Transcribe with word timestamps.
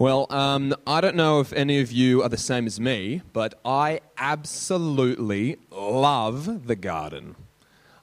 Well, 0.00 0.28
um, 0.30 0.76
I 0.86 1.00
don't 1.00 1.16
know 1.16 1.40
if 1.40 1.52
any 1.52 1.80
of 1.80 1.90
you 1.90 2.22
are 2.22 2.28
the 2.28 2.36
same 2.36 2.66
as 2.66 2.78
me, 2.78 3.22
but 3.32 3.58
I 3.64 3.98
absolutely 4.16 5.56
love 5.72 6.68
the 6.68 6.76
garden. 6.76 7.34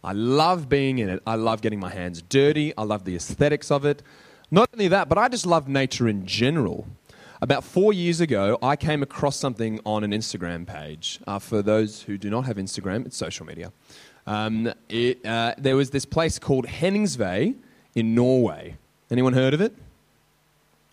I 0.04 0.12
love 0.12 0.68
being 0.68 1.00
in 1.00 1.08
it. 1.08 1.24
I 1.26 1.36
love 1.36 1.62
getting 1.62 1.80
my 1.80 1.90
hands 1.90 2.22
dirty. 2.22 2.76
I 2.78 2.84
love 2.84 3.06
the 3.06 3.16
aesthetics 3.16 3.72
of 3.72 3.86
it. 3.86 4.04
Not 4.52 4.70
only 4.74 4.90
that, 4.90 5.08
but 5.08 5.18
I 5.18 5.30
just 5.30 5.46
love 5.46 5.70
nature 5.70 6.10
in 6.10 6.26
general. 6.26 6.86
About 7.42 7.64
four 7.64 7.94
years 7.94 8.20
ago, 8.20 8.60
I 8.62 8.76
came 8.76 9.02
across 9.02 9.38
something 9.38 9.80
on 9.86 10.04
an 10.04 10.12
Instagram 10.12 10.68
page. 10.68 11.22
Uh, 11.26 11.40
for 11.40 11.62
those 11.62 12.02
who 12.02 12.18
do 12.18 12.30
not 12.30 12.44
have 12.44 12.58
Instagram, 12.58 13.06
it's 13.06 13.16
social 13.16 13.46
media. 13.46 13.72
Um, 14.28 14.74
it, 14.90 15.26
uh, 15.26 15.56
there 15.58 15.78
was 15.78 15.92
this 15.92 16.04
place 16.04 16.40
called 16.40 16.68
Henningsvær 16.68 17.56
in 17.96 18.14
Norway. 18.14 18.76
Anyone 19.10 19.32
heard 19.32 19.54
of 19.54 19.62
it? 19.62 19.74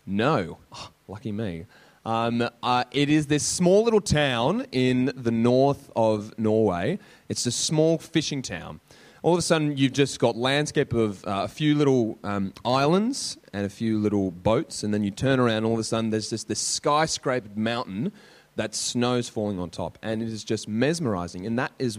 No. 0.06 0.58
Oh, 0.72 0.88
lucky 1.12 1.30
me. 1.30 1.66
Um, 2.04 2.48
uh, 2.62 2.84
it 2.90 3.08
is 3.08 3.28
this 3.28 3.46
small 3.46 3.84
little 3.84 4.00
town 4.00 4.66
in 4.72 5.12
the 5.14 5.30
north 5.30 5.92
of 5.94 6.36
Norway. 6.36 6.98
It's 7.28 7.46
a 7.46 7.52
small 7.52 7.98
fishing 7.98 8.42
town 8.42 8.80
all 9.22 9.32
of 9.32 9.38
a 9.38 9.42
sudden 9.42 9.76
you've 9.76 9.92
just 9.92 10.18
got 10.18 10.36
landscape 10.36 10.92
of 10.92 11.24
uh, 11.24 11.42
a 11.44 11.48
few 11.48 11.74
little 11.74 12.18
um, 12.24 12.52
islands 12.64 13.38
and 13.52 13.64
a 13.64 13.68
few 13.68 13.98
little 13.98 14.30
boats, 14.30 14.82
and 14.82 14.92
then 14.92 15.04
you 15.04 15.10
turn 15.10 15.38
around, 15.38 15.64
all 15.64 15.74
of 15.74 15.78
a 15.78 15.84
sudden 15.84 16.10
there's 16.10 16.28
just 16.28 16.48
this 16.48 16.80
skyscrapered 16.80 17.56
mountain 17.56 18.12
that 18.56 18.74
snow's 18.74 19.28
falling 19.28 19.58
on 19.58 19.70
top, 19.70 19.98
and 20.02 20.22
it 20.22 20.28
is 20.28 20.44
just 20.44 20.68
mesmerizing. 20.68 21.46
And 21.46 21.58
that 21.58 21.72
is 21.78 21.98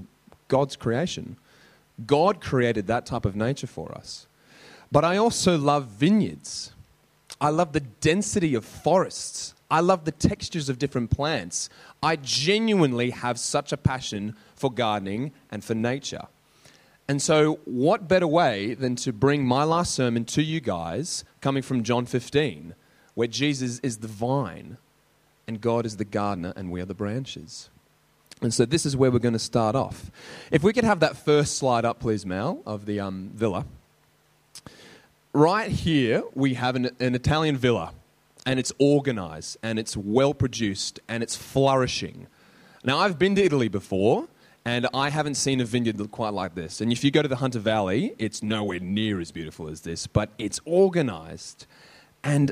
God's 0.49 0.75
creation. 0.75 1.37
God 2.05 2.41
created 2.41 2.87
that 2.87 3.05
type 3.05 3.25
of 3.25 3.35
nature 3.35 3.67
for 3.67 3.91
us. 3.93 4.27
But 4.91 5.05
I 5.05 5.17
also 5.17 5.57
love 5.57 5.87
vineyards. 5.87 6.73
I 7.43 7.49
love 7.49 7.73
the 7.73 7.81
density 7.81 8.55
of 8.55 8.63
forests. 8.63 9.53
I 9.69 9.81
love 9.81 10.05
the 10.05 10.13
textures 10.13 10.69
of 10.69 10.79
different 10.79 11.11
plants. 11.11 11.69
I 12.01 12.15
genuinely 12.15 13.09
have 13.09 13.37
such 13.37 13.73
a 13.73 13.77
passion 13.77 14.37
for 14.55 14.71
gardening 14.71 15.33
and 15.51 15.61
for 15.61 15.75
nature. 15.75 16.27
And 17.09 17.21
so, 17.21 17.59
what 17.65 18.07
better 18.07 18.27
way 18.27 18.75
than 18.75 18.95
to 18.97 19.11
bring 19.11 19.45
my 19.45 19.65
last 19.65 19.93
sermon 19.93 20.23
to 20.25 20.41
you 20.41 20.61
guys, 20.61 21.25
coming 21.41 21.61
from 21.61 21.83
John 21.83 22.05
15, 22.05 22.75
where 23.13 23.27
Jesus 23.27 23.79
is 23.79 23.97
the 23.97 24.07
vine 24.07 24.77
and 25.45 25.59
God 25.59 25.85
is 25.85 25.97
the 25.97 26.05
gardener 26.05 26.53
and 26.55 26.71
we 26.71 26.79
are 26.79 26.85
the 26.85 26.93
branches. 26.93 27.69
And 28.41 28.53
so, 28.53 28.63
this 28.63 28.85
is 28.85 28.95
where 28.95 29.11
we're 29.11 29.19
going 29.19 29.33
to 29.33 29.39
start 29.39 29.75
off. 29.75 30.09
If 30.49 30.63
we 30.63 30.71
could 30.71 30.85
have 30.85 31.01
that 31.01 31.17
first 31.17 31.57
slide 31.57 31.83
up, 31.83 31.99
please, 31.99 32.25
Mel, 32.25 32.61
of 32.65 32.85
the 32.85 33.01
um, 33.01 33.31
villa. 33.33 33.65
Right 35.33 35.71
here, 35.71 36.23
we 36.35 36.53
have 36.53 36.75
an, 36.75 36.91
an 36.99 37.15
Italian 37.15 37.57
villa, 37.57 37.93
and 38.45 38.59
it's 38.59 38.71
organized, 38.77 39.57
and 39.63 39.79
it's 39.79 39.97
well 39.97 40.33
produced, 40.33 40.99
and 41.07 41.23
it's 41.23 41.35
flourishing. 41.35 42.27
Now, 42.83 42.99
I've 42.99 43.17
been 43.17 43.33
to 43.35 43.43
Italy 43.43 43.67
before, 43.67 44.27
and 44.63 44.87
I 44.93 45.09
haven't 45.09 45.35
seen 45.35 45.59
a 45.59 45.65
vineyard 45.65 46.11
quite 46.11 46.33
like 46.33 46.53
this. 46.53 46.81
And 46.81 46.91
if 46.91 47.03
you 47.03 47.11
go 47.11 47.21
to 47.21 47.27
the 47.27 47.37
Hunter 47.37 47.59
Valley, 47.59 48.13
it's 48.19 48.43
nowhere 48.43 48.79
near 48.79 49.19
as 49.19 49.31
beautiful 49.31 49.67
as 49.67 49.81
this, 49.81 50.05
but 50.05 50.29
it's 50.37 50.59
organized. 50.65 51.65
And 52.23 52.51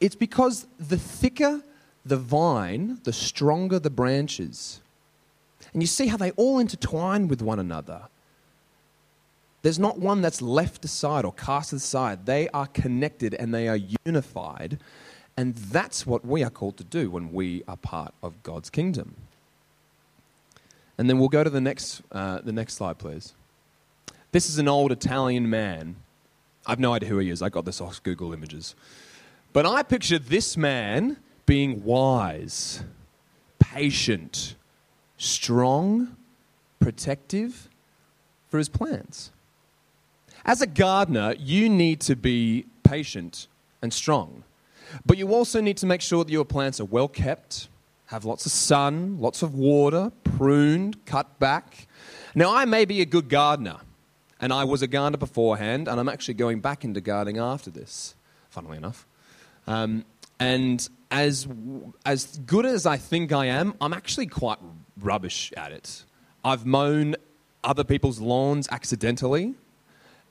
it's 0.00 0.16
because 0.16 0.66
the 0.78 0.98
thicker 0.98 1.62
the 2.06 2.16
vine, 2.16 3.00
the 3.02 3.12
stronger 3.12 3.78
the 3.78 3.90
branches. 3.90 4.80
And 5.72 5.82
you 5.82 5.88
see 5.88 6.06
how 6.06 6.16
they 6.16 6.30
all 6.32 6.60
intertwine 6.60 7.26
with 7.26 7.42
one 7.42 7.58
another. 7.58 8.02
There's 9.62 9.78
not 9.78 9.98
one 9.98 10.22
that's 10.22 10.40
left 10.40 10.84
aside 10.84 11.24
or 11.24 11.32
cast 11.32 11.72
aside. 11.72 12.26
They 12.26 12.48
are 12.50 12.66
connected 12.66 13.34
and 13.34 13.52
they 13.52 13.68
are 13.68 13.78
unified. 14.04 14.78
And 15.36 15.54
that's 15.54 16.06
what 16.06 16.24
we 16.24 16.42
are 16.42 16.50
called 16.50 16.76
to 16.78 16.84
do 16.84 17.10
when 17.10 17.32
we 17.32 17.62
are 17.68 17.76
part 17.76 18.14
of 18.22 18.42
God's 18.42 18.70
kingdom. 18.70 19.16
And 20.98 21.10
then 21.10 21.18
we'll 21.18 21.28
go 21.28 21.44
to 21.44 21.50
the 21.50 21.60
next, 21.60 22.02
uh, 22.12 22.40
the 22.42 22.52
next 22.52 22.74
slide, 22.74 22.98
please. 22.98 23.34
This 24.32 24.48
is 24.48 24.58
an 24.58 24.68
old 24.68 24.92
Italian 24.92 25.50
man. 25.50 25.96
I've 26.66 26.80
no 26.80 26.94
idea 26.94 27.08
who 27.08 27.18
he 27.18 27.30
is. 27.30 27.42
I 27.42 27.48
got 27.48 27.64
this 27.64 27.80
off 27.80 28.02
Google 28.02 28.32
Images. 28.32 28.74
But 29.52 29.66
I 29.66 29.82
picture 29.82 30.18
this 30.18 30.56
man 30.56 31.18
being 31.44 31.84
wise, 31.84 32.82
patient, 33.58 34.56
strong, 35.16 36.16
protective 36.80 37.68
for 38.48 38.58
his 38.58 38.68
plants. 38.68 39.30
As 40.46 40.62
a 40.62 40.66
gardener, 40.68 41.34
you 41.40 41.68
need 41.68 42.00
to 42.02 42.14
be 42.14 42.66
patient 42.84 43.48
and 43.82 43.92
strong. 43.92 44.44
But 45.04 45.18
you 45.18 45.34
also 45.34 45.60
need 45.60 45.76
to 45.78 45.86
make 45.86 46.00
sure 46.00 46.22
that 46.22 46.30
your 46.30 46.44
plants 46.44 46.80
are 46.80 46.84
well 46.84 47.08
kept, 47.08 47.68
have 48.06 48.24
lots 48.24 48.46
of 48.46 48.52
sun, 48.52 49.18
lots 49.18 49.42
of 49.42 49.56
water, 49.56 50.12
pruned, 50.22 51.04
cut 51.04 51.40
back. 51.40 51.88
Now, 52.36 52.54
I 52.54 52.64
may 52.64 52.84
be 52.84 53.00
a 53.00 53.04
good 53.04 53.28
gardener, 53.28 53.78
and 54.40 54.52
I 54.52 54.62
was 54.62 54.82
a 54.82 54.86
gardener 54.86 55.18
beforehand, 55.18 55.88
and 55.88 55.98
I'm 55.98 56.08
actually 56.08 56.34
going 56.34 56.60
back 56.60 56.84
into 56.84 57.00
gardening 57.00 57.38
after 57.38 57.68
this, 57.68 58.14
funnily 58.48 58.76
enough. 58.76 59.04
Um, 59.66 60.04
and 60.38 60.88
as, 61.10 61.48
as 62.04 62.38
good 62.46 62.66
as 62.66 62.86
I 62.86 62.98
think 62.98 63.32
I 63.32 63.46
am, 63.46 63.74
I'm 63.80 63.92
actually 63.92 64.26
quite 64.26 64.58
rubbish 65.00 65.52
at 65.56 65.72
it. 65.72 66.04
I've 66.44 66.64
mown 66.64 67.16
other 67.64 67.82
people's 67.82 68.20
lawns 68.20 68.68
accidentally. 68.70 69.56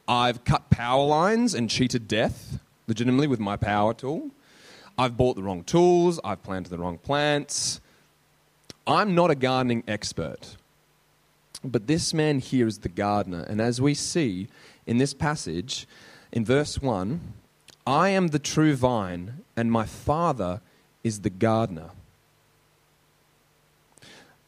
I've 0.07 0.43
cut 0.43 0.69
power 0.69 1.05
lines 1.05 1.53
and 1.53 1.69
cheated 1.69 2.07
death 2.07 2.59
legitimately 2.87 3.27
with 3.27 3.39
my 3.39 3.57
power 3.57 3.93
tool. 3.93 4.31
I've 4.97 5.17
bought 5.17 5.35
the 5.35 5.43
wrong 5.43 5.63
tools, 5.63 6.19
I've 6.23 6.43
planted 6.43 6.69
the 6.69 6.77
wrong 6.77 6.97
plants. 6.97 7.81
I'm 8.87 9.15
not 9.15 9.31
a 9.31 9.35
gardening 9.35 9.83
expert. 9.87 10.57
But 11.63 11.87
this 11.87 12.13
man 12.13 12.39
here 12.39 12.67
is 12.67 12.79
the 12.79 12.89
gardener. 12.89 13.41
And 13.41 13.59
as 13.59 13.81
we 13.81 13.95
see 13.95 14.47
in 14.85 14.99
this 14.99 15.13
passage, 15.13 15.87
in 16.31 16.45
verse 16.45 16.81
1, 16.81 17.19
I 17.87 18.09
am 18.09 18.27
the 18.27 18.39
true 18.39 18.75
vine, 18.75 19.41
and 19.55 19.71
my 19.71 19.85
Father 19.85 20.61
is 21.03 21.21
the 21.21 21.29
gardener. 21.29 21.89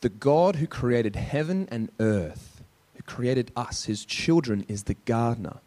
The 0.02 0.10
God 0.10 0.58
who 0.58 0.68
created 0.68 1.16
heaven 1.16 1.68
and 1.72 1.90
earth, 2.00 2.57
created 3.08 3.52
us, 3.56 3.86
his 3.86 4.06
children, 4.06 4.66
is 4.68 4.84
the 4.84 4.94
gardener. 4.94 5.58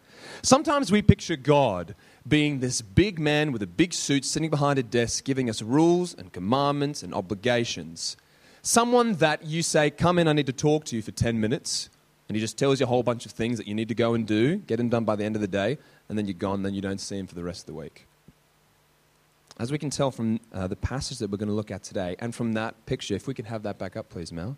Sometimes 0.42 0.92
we 0.92 1.02
picture 1.02 1.36
God 1.36 1.94
being 2.28 2.60
this 2.60 2.82
big 2.82 3.18
man 3.18 3.50
with 3.50 3.62
a 3.62 3.66
big 3.66 3.92
suit 3.92 4.24
sitting 4.24 4.50
behind 4.50 4.78
a 4.78 4.82
desk 4.82 5.24
giving 5.24 5.50
us 5.50 5.62
rules 5.62 6.14
and 6.14 6.32
commandments 6.32 7.02
and 7.02 7.14
obligations. 7.14 8.16
Someone 8.62 9.14
that 9.14 9.44
you 9.44 9.62
say, 9.62 9.90
Come 9.90 10.18
in, 10.18 10.28
I 10.28 10.32
need 10.32 10.46
to 10.46 10.52
talk 10.52 10.84
to 10.86 10.96
you 10.96 11.02
for 11.02 11.10
10 11.10 11.40
minutes. 11.40 11.90
And 12.28 12.36
he 12.36 12.40
just 12.40 12.56
tells 12.56 12.78
you 12.78 12.86
a 12.86 12.88
whole 12.88 13.02
bunch 13.02 13.26
of 13.26 13.32
things 13.32 13.58
that 13.58 13.66
you 13.66 13.74
need 13.74 13.88
to 13.88 13.94
go 13.94 14.14
and 14.14 14.24
do, 14.24 14.58
get 14.58 14.76
them 14.76 14.88
done 14.88 15.04
by 15.04 15.16
the 15.16 15.24
end 15.24 15.34
of 15.34 15.42
the 15.42 15.48
day, 15.48 15.78
and 16.08 16.16
then 16.16 16.26
you're 16.26 16.34
gone, 16.34 16.62
then 16.62 16.74
you 16.74 16.80
don't 16.80 17.00
see 17.00 17.18
him 17.18 17.26
for 17.26 17.34
the 17.34 17.42
rest 17.42 17.62
of 17.62 17.66
the 17.66 17.74
week. 17.74 18.06
As 19.58 19.72
we 19.72 19.78
can 19.78 19.90
tell 19.90 20.12
from 20.12 20.38
uh, 20.52 20.68
the 20.68 20.76
passage 20.76 21.18
that 21.18 21.28
we're 21.28 21.38
going 21.38 21.48
to 21.48 21.54
look 21.54 21.72
at 21.72 21.82
today, 21.82 22.14
and 22.20 22.32
from 22.32 22.52
that 22.52 22.86
picture, 22.86 23.14
if 23.16 23.26
we 23.26 23.34
could 23.34 23.46
have 23.46 23.64
that 23.64 23.78
back 23.78 23.96
up, 23.96 24.10
please, 24.10 24.30
Mel. 24.30 24.56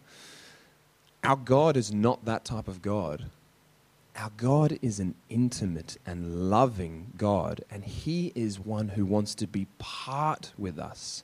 Our 1.24 1.36
God 1.36 1.76
is 1.76 1.92
not 1.92 2.24
that 2.24 2.44
type 2.44 2.66
of 2.66 2.82
God. 2.82 3.26
Our 4.16 4.30
God 4.36 4.78
is 4.82 5.00
an 5.00 5.14
intimate 5.30 5.96
and 6.04 6.50
loving 6.50 7.12
God, 7.16 7.64
and 7.70 7.84
He 7.84 8.32
is 8.34 8.58
one 8.60 8.88
who 8.88 9.06
wants 9.06 9.34
to 9.36 9.46
be 9.46 9.66
part 9.78 10.52
with 10.58 10.78
us. 10.78 11.22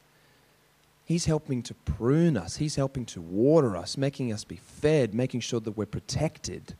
He's 1.04 1.26
helping 1.26 1.62
to 1.64 1.75
prune 1.75 2.36
us, 2.36 2.56
He's 2.56 2.76
helping 2.76 3.04
to 3.06 3.20
water 3.20 3.76
us, 3.76 3.97
making 3.97 4.32
us 4.32 4.44
be 4.44 4.56
fed, 4.56 5.14
making 5.14 5.41
sure 5.41 5.60
that 5.60 5.76
we're 5.76 5.86
protected. 5.86 6.75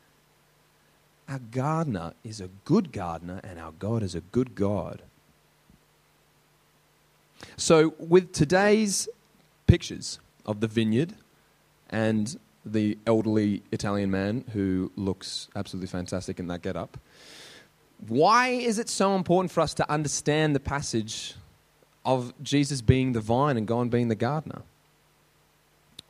Our 1.29 1.41
gardener 1.41 2.15
is 2.25 2.41
a 2.41 2.49
good 2.65 2.93
gardener, 2.93 3.41
and 3.43 3.59
our 3.59 3.73
God 3.73 4.03
is 4.03 4.15
a 4.15 4.21
good 4.21 4.55
God. 4.55 5.03
So, 7.57 7.95
with 7.99 8.33
today's 8.33 9.09
pictures 9.67 10.19
of 10.47 10.61
the 10.61 10.67
vineyard 10.67 11.15
and 11.91 12.39
the 12.73 12.99
elderly 13.07 13.63
Italian 13.73 14.11
man 14.11 14.45
who 14.53 14.93
looks 14.97 15.49
absolutely 15.57 15.89
fantastic 15.89 16.39
in 16.39 16.47
that 16.49 16.63
get-up. 16.63 16.99
Why 18.07 18.49
is 18.49 18.79
it 18.79 18.89
so 18.89 19.17
important 19.17 19.51
for 19.51 19.61
us 19.61 19.75
to 19.75 19.91
understand 19.91 20.55
the 20.55 20.61
passage 20.61 21.35
of 22.05 22.33
Jesus 22.43 22.81
being 22.81 23.13
the 23.13 23.21
vine 23.21 23.57
and 23.57 23.67
God 23.67 23.91
being 23.91 24.09
the 24.09 24.15
gardener? 24.15 24.63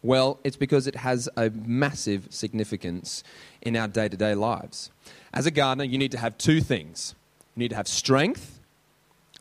Well, 0.03 0.39
it's 0.45 0.57
because 0.57 0.87
it 0.87 0.97
has 0.97 1.29
a 1.37 1.51
massive 1.51 2.29
significance 2.31 3.25
in 3.63 3.75
our 3.75 3.89
day 3.89 4.09
to 4.09 4.17
day 4.17 4.35
lives. 4.35 4.91
As 5.33 5.47
a 5.47 5.51
gardener, 5.51 5.85
you 5.85 5.99
need 5.99 6.13
to 6.13 6.19
have 6.19 6.39
two 6.39 6.61
things 6.61 7.15
you 7.59 7.65
need 7.65 7.71
to 7.71 7.77
have 7.77 7.89
strength 7.89 8.61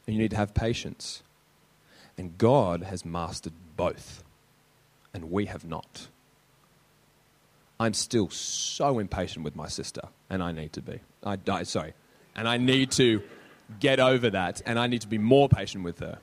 and 0.07 0.15
you 0.15 0.21
need 0.21 0.31
to 0.31 0.37
have 0.37 0.55
patience. 0.55 1.21
And 2.17 2.35
God 2.39 2.81
has 2.81 3.05
mastered 3.05 3.53
both, 3.75 4.23
and 5.13 5.29
we 5.29 5.45
have 5.45 5.63
not. 5.63 6.07
I'm 7.79 7.93
still 7.93 8.29
so 8.29 8.99
impatient 8.99 9.45
with 9.45 9.55
my 9.55 9.67
sister, 9.67 10.01
and 10.29 10.41
I 10.41 10.51
need 10.51 10.73
to 10.73 10.81
be. 10.81 10.99
I, 11.23 11.37
I, 11.47 11.63
sorry. 11.63 11.93
And 12.35 12.47
I 12.47 12.57
need 12.57 12.91
to 12.91 13.21
get 13.79 13.99
over 13.99 14.29
that, 14.31 14.61
and 14.65 14.79
I 14.79 14.87
need 14.87 15.01
to 15.01 15.07
be 15.07 15.17
more 15.17 15.47
patient 15.47 15.83
with 15.83 15.99
her. 15.99 16.19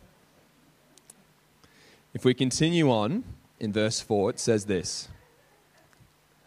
If 2.12 2.24
we 2.24 2.34
continue 2.34 2.90
on 2.90 3.24
in 3.60 3.72
verse 3.72 4.00
4, 4.00 4.30
it 4.30 4.40
says 4.40 4.66
this 4.66 5.08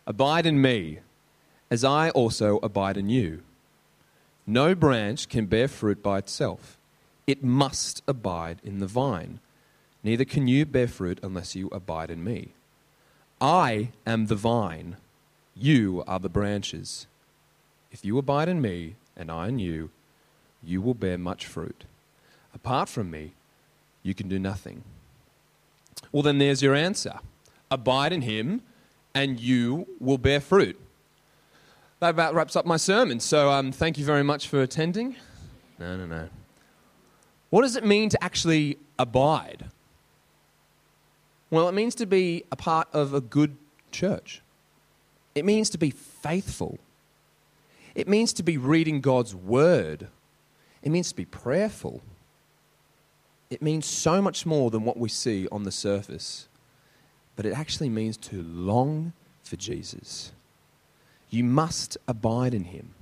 Abide 0.05 0.45
in 0.45 0.61
me, 0.61 0.99
as 1.69 1.83
I 1.83 2.09
also 2.11 2.59
abide 2.63 2.97
in 2.97 3.09
you. 3.09 3.43
No 4.45 4.73
branch 4.73 5.27
can 5.27 5.45
bear 5.45 5.67
fruit 5.67 6.01
by 6.01 6.17
itself, 6.17 6.77
it 7.25 7.43
must 7.43 8.01
abide 8.07 8.59
in 8.63 8.79
the 8.79 8.87
vine. 8.87 9.39
Neither 10.03 10.23
can 10.23 10.47
you 10.47 10.65
bear 10.65 10.87
fruit 10.87 11.19
unless 11.21 11.55
you 11.55 11.67
abide 11.69 12.09
in 12.09 12.23
me. 12.23 12.53
I 13.39 13.91
am 14.05 14.27
the 14.27 14.35
vine, 14.35 14.97
you 15.55 16.03
are 16.07 16.19
the 16.19 16.29
branches. 16.29 17.05
If 17.91 18.03
you 18.03 18.17
abide 18.17 18.49
in 18.49 18.61
me, 18.61 18.95
and 19.15 19.31
I 19.31 19.47
in 19.47 19.59
you, 19.59 19.91
you 20.63 20.81
will 20.81 20.93
bear 20.93 21.17
much 21.17 21.45
fruit. 21.45 21.85
Apart 22.53 22.89
from 22.89 23.11
me, 23.11 23.33
you 24.01 24.13
can 24.13 24.27
do 24.27 24.39
nothing. 24.39 24.83
Well, 26.11 26.23
then 26.23 26.37
there's 26.37 26.61
your 26.61 26.75
answer 26.75 27.19
abide 27.69 28.13
in 28.13 28.21
him, 28.21 28.61
and 29.13 29.39
you 29.39 29.87
will 29.99 30.17
bear 30.17 30.39
fruit. 30.39 30.79
That 31.99 32.09
about 32.09 32.33
wraps 32.33 32.55
up 32.55 32.65
my 32.65 32.77
sermon. 32.77 33.19
So 33.19 33.51
um, 33.51 33.71
thank 33.71 33.97
you 33.97 34.05
very 34.05 34.23
much 34.23 34.47
for 34.47 34.61
attending. 34.61 35.15
No, 35.77 35.97
no, 35.97 36.05
no. 36.05 36.29
What 37.49 37.63
does 37.63 37.75
it 37.75 37.85
mean 37.85 38.09
to 38.09 38.23
actually 38.23 38.77
abide? 38.97 39.65
Well, 41.49 41.69
it 41.69 41.73
means 41.73 41.95
to 41.95 42.05
be 42.05 42.43
a 42.51 42.55
part 42.55 42.87
of 42.93 43.13
a 43.13 43.21
good 43.21 43.55
church. 43.91 44.41
It 45.33 45.45
means 45.45 45.69
to 45.71 45.77
be 45.77 45.91
faithful. 45.91 46.79
It 47.95 48.07
means 48.07 48.33
to 48.33 48.43
be 48.43 48.57
reading 48.57 49.01
God's 49.01 49.33
word. 49.33 50.07
It 50.83 50.89
means 50.89 51.09
to 51.09 51.15
be 51.15 51.25
prayerful. 51.25 52.01
It 53.49 53.61
means 53.61 53.85
so 53.85 54.21
much 54.21 54.45
more 54.45 54.69
than 54.69 54.83
what 54.83 54.97
we 54.97 55.09
see 55.09 55.47
on 55.51 55.63
the 55.63 55.71
surface. 55.71 56.47
But 57.35 57.45
it 57.45 57.53
actually 57.53 57.89
means 57.89 58.17
to 58.17 58.41
long 58.41 59.13
for 59.43 59.55
Jesus. 59.55 60.31
You 61.29 61.43
must 61.43 61.97
abide 62.07 62.53
in 62.53 62.65
him. 62.65 62.93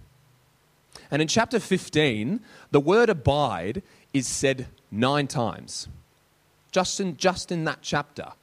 And 1.10 1.22
in 1.22 1.28
chapter 1.28 1.60
15, 1.60 2.40
the 2.72 2.80
word 2.80 3.10
abide 3.10 3.82
is 4.14 4.28
said 4.28 4.68
nine 4.92 5.28
times, 5.28 5.88
just 6.76 7.00
in, 7.00 7.16
just 7.16 7.54
in 7.54 7.64
that 7.64 7.80
chapter. 7.82 8.34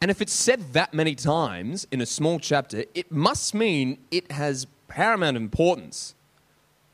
And 0.00 0.10
if 0.10 0.20
it's 0.20 0.32
said 0.32 0.72
that 0.72 0.92
many 0.92 1.14
times 1.14 1.86
in 1.92 2.00
a 2.00 2.06
small 2.06 2.40
chapter, 2.40 2.82
it 2.96 3.12
must 3.12 3.54
mean 3.54 3.98
it 4.10 4.32
has 4.32 4.66
paramount 4.88 5.36
importance. 5.36 6.16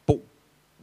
But 0.04 0.20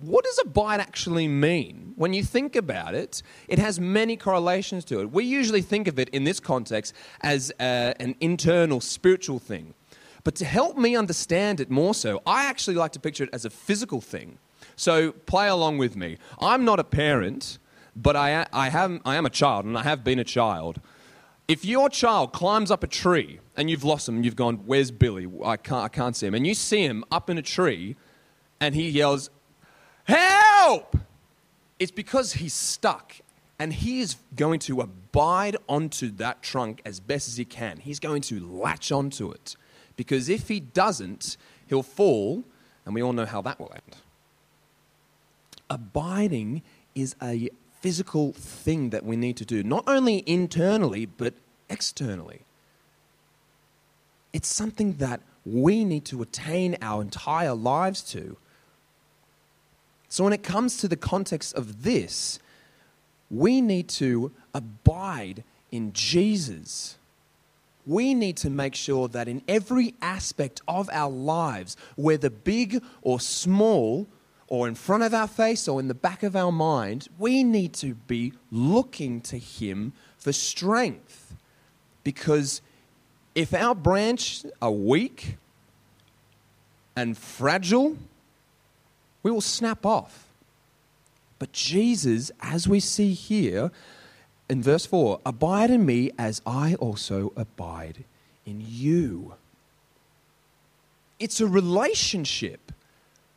what 0.01 0.25
does 0.25 0.39
abide 0.43 0.79
actually 0.79 1.27
mean? 1.27 1.93
When 1.95 2.11
you 2.11 2.23
think 2.23 2.55
about 2.55 2.95
it, 2.95 3.21
it 3.47 3.59
has 3.59 3.79
many 3.79 4.17
correlations 4.17 4.83
to 4.85 4.99
it. 5.01 5.11
We 5.11 5.25
usually 5.25 5.61
think 5.61 5.87
of 5.87 5.99
it 5.99 6.09
in 6.09 6.23
this 6.23 6.39
context 6.39 6.95
as 7.21 7.51
uh, 7.59 7.93
an 7.99 8.15
internal 8.19 8.81
spiritual 8.81 9.37
thing. 9.37 9.75
But 10.23 10.33
to 10.37 10.45
help 10.45 10.75
me 10.75 10.95
understand 10.95 11.59
it 11.59 11.69
more 11.69 11.93
so, 11.93 12.23
I 12.25 12.45
actually 12.45 12.77
like 12.77 12.93
to 12.93 12.99
picture 12.99 13.25
it 13.25 13.29
as 13.31 13.45
a 13.45 13.51
physical 13.51 14.01
thing. 14.01 14.39
So 14.75 15.11
play 15.11 15.49
along 15.49 15.77
with 15.77 15.95
me. 15.95 16.17
I'm 16.39 16.65
not 16.65 16.79
a 16.79 16.83
parent, 16.83 17.59
but 17.95 18.15
I, 18.15 18.45
I, 18.51 18.69
have, 18.69 18.99
I 19.05 19.15
am 19.15 19.25
a 19.25 19.29
child, 19.29 19.65
and 19.65 19.77
I 19.77 19.83
have 19.83 20.03
been 20.03 20.19
a 20.19 20.23
child. 20.23 20.79
If 21.47 21.65
your 21.65 21.89
child 21.89 22.33
climbs 22.33 22.71
up 22.71 22.83
a 22.83 22.87
tree 22.87 23.39
and 23.55 23.69
you've 23.69 23.83
lost 23.83 24.07
him, 24.07 24.23
you've 24.23 24.35
gone, 24.35 24.63
Where's 24.65 24.91
Billy? 24.91 25.27
I 25.43 25.57
can't, 25.57 25.83
I 25.83 25.89
can't 25.89 26.15
see 26.15 26.27
him. 26.27 26.33
And 26.33 26.47
you 26.47 26.53
see 26.53 26.83
him 26.83 27.03
up 27.11 27.29
in 27.29 27.37
a 27.37 27.41
tree 27.41 27.95
and 28.59 28.73
he 28.73 28.89
yells, 28.89 29.29
Help! 30.05 30.97
It's 31.79 31.91
because 31.91 32.33
he's 32.33 32.53
stuck 32.53 33.15
and 33.59 33.73
he 33.73 33.99
is 33.99 34.17
going 34.35 34.59
to 34.59 34.81
abide 34.81 35.57
onto 35.67 36.09
that 36.11 36.41
trunk 36.41 36.81
as 36.85 36.99
best 36.99 37.27
as 37.27 37.37
he 37.37 37.45
can. 37.45 37.77
He's 37.77 37.99
going 37.99 38.21
to 38.23 38.39
latch 38.39 38.91
onto 38.91 39.29
it 39.31 39.55
because 39.95 40.29
if 40.29 40.47
he 40.47 40.59
doesn't, 40.59 41.37
he'll 41.67 41.83
fall, 41.83 42.43
and 42.85 42.95
we 42.95 43.03
all 43.03 43.13
know 43.13 43.25
how 43.25 43.41
that 43.41 43.59
will 43.59 43.71
end. 43.73 43.97
Abiding 45.69 46.61
is 46.95 47.15
a 47.21 47.49
physical 47.83 48.31
thing 48.33 48.89
that 48.89 49.05
we 49.05 49.15
need 49.15 49.37
to 49.37 49.45
do, 49.45 49.61
not 49.61 49.83
only 49.85 50.23
internally, 50.25 51.05
but 51.05 51.35
externally. 51.69 52.41
It's 54.31 54.47
something 54.47 54.93
that 54.93 55.21
we 55.45 55.85
need 55.85 56.05
to 56.05 56.21
attain 56.23 56.77
our 56.81 57.01
entire 57.01 57.53
lives 57.53 58.01
to. 58.13 58.37
So, 60.09 60.23
when 60.23 60.33
it 60.33 60.43
comes 60.43 60.77
to 60.77 60.87
the 60.87 60.95
context 60.95 61.53
of 61.55 61.83
this, 61.83 62.39
we 63.29 63.61
need 63.61 63.89
to 63.89 64.31
abide 64.53 65.43
in 65.71 65.91
Jesus 65.93 66.97
we 67.85 68.13
need 68.13 68.37
to 68.37 68.49
make 68.49 68.75
sure 68.75 69.07
that 69.09 69.27
in 69.27 69.41
every 69.47 69.93
aspect 70.01 70.61
of 70.67 70.89
our 70.91 71.11
lives, 71.11 71.75
whether 71.95 72.29
big 72.29 72.81
or 73.01 73.19
small, 73.19 74.07
or 74.53 74.67
in 74.67 74.75
front 74.75 75.01
of 75.01 75.15
our 75.15 75.27
face 75.27 75.67
or 75.67 75.79
in 75.79 75.87
the 75.87 75.95
back 75.95 76.21
of 76.21 76.35
our 76.35 76.51
mind, 76.51 77.07
we 77.17 77.43
need 77.43 77.73
to 77.73 77.95
be 77.95 78.31
looking 78.51 79.19
to 79.19 79.35
Him 79.39 79.93
for 80.19 80.31
strength. 80.31 81.33
Because 82.03 82.61
if 83.33 83.51
our 83.51 83.73
branch 83.73 84.45
are 84.61 84.69
weak 84.69 85.37
and 86.95 87.17
fragile, 87.17 87.97
we 89.23 89.31
will 89.31 89.41
snap 89.41 89.87
off. 89.87 90.27
But 91.39 91.51
Jesus, 91.51 92.31
as 92.39 92.67
we 92.67 92.79
see 92.79 93.13
here, 93.13 93.71
in 94.47 94.61
verse 94.61 94.85
4 94.85 95.19
Abide 95.25 95.71
in 95.71 95.83
me 95.83 96.11
as 96.15 96.43
I 96.45 96.75
also 96.75 97.33
abide 97.35 98.03
in 98.45 98.63
you. 98.63 99.33
It's 101.17 101.41
a 101.41 101.47
relationship. 101.47 102.71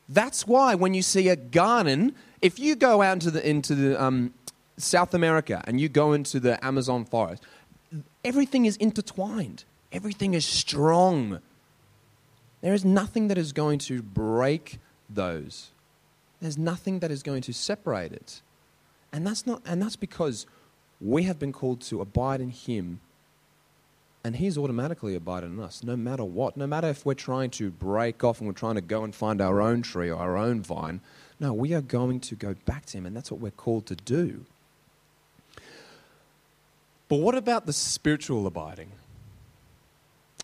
That's 0.09 0.47
why 0.47 0.75
when 0.75 0.95
you 0.95 1.03
see 1.03 1.29
a 1.29 1.37
garden, 1.37 2.15
if 2.41 2.59
you 2.59 2.77
go 2.77 3.03
out 3.03 3.15
into 3.15 3.31
the, 3.31 3.49
into 3.49 3.75
the 3.75 4.03
um, 4.03 4.35
South 4.77 5.15
America 5.15 5.63
and 5.67 5.81
you 5.81 5.89
go 5.89 6.13
into 6.13 6.39
the 6.39 6.65
Amazon 6.65 7.05
forest, 7.05 7.43
everything 8.25 8.67
is 8.67 8.77
intertwined, 8.77 9.65
everything 9.91 10.35
is 10.35 10.45
strong. 10.45 11.41
There 12.61 12.75
is 12.75 12.85
nothing 12.85 13.29
that 13.29 13.39
is 13.39 13.53
going 13.53 13.79
to 13.81 14.03
break 14.03 14.79
those. 15.09 15.71
There's 16.41 16.59
nothing 16.59 17.01
that 17.01 17.11
is 17.11 17.23
going 17.23 17.43
to 17.43 17.53
separate 17.53 18.13
it. 18.13 18.43
And 19.13 19.27
that's, 19.27 19.47
not, 19.47 19.63
and 19.65 19.81
that's 19.81 19.97
because 19.97 20.47
we 21.01 21.25
have 21.25 21.39
been 21.39 21.53
called 21.53 21.81
to 21.83 22.01
abide 22.01 22.41
in 22.41 22.51
Him, 22.51 23.01
and 24.27 24.37
He's 24.37 24.59
automatically 24.59 25.15
abiding 25.15 25.55
in 25.55 25.61
us, 25.61 25.85
no 25.85 25.97
matter 25.97 26.25
what. 26.25 26.57
No 26.57 26.67
matter 26.67 26.89
if 26.89 27.07
we're 27.07 27.15
trying 27.15 27.51
to 27.51 27.71
break 27.71 28.25
off 28.25 28.41
and 28.41 28.49
we're 28.49 28.55
trying 28.55 28.75
to 28.75 28.81
go 28.81 29.05
and 29.05 29.15
find 29.15 29.41
our 29.41 29.61
own 29.61 29.83
tree 29.83 30.11
or 30.11 30.17
our 30.17 30.37
own 30.37 30.63
vine. 30.63 31.01
No, 31.39 31.53
we 31.53 31.75
are 31.75 31.81
going 31.81 32.21
to 32.21 32.35
go 32.35 32.55
back 32.65 32.87
to 32.87 32.99
Him, 32.99 33.07
and 33.07 33.17
that's 33.17 33.31
what 33.31 33.41
we're 33.41 33.51
called 33.51 33.87
to 33.87 33.97
do. 33.97 34.45
But 37.09 37.17
what 37.17 37.37
about 37.37 37.67
the 37.67 37.73
spiritual 37.73 38.47
abiding? 38.47 38.93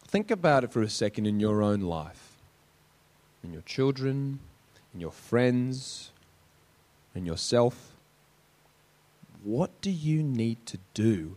Think 0.07 0.31
about 0.31 0.65
it 0.65 0.73
for 0.73 0.83
a 0.83 0.89
second 0.89 1.27
in 1.27 1.41
your 1.41 1.63
own 1.63 1.81
life, 1.81 2.37
in 3.43 3.53
your 3.53 3.63
children, 3.63 4.39
in 4.95 5.01
your 5.01 5.11
friends, 5.11 6.11
in 7.15 7.27
yourself 7.27 7.93
what 9.45 9.81
do 9.81 9.91
you 9.91 10.23
need 10.23 10.65
to 10.67 10.79
do 10.95 11.37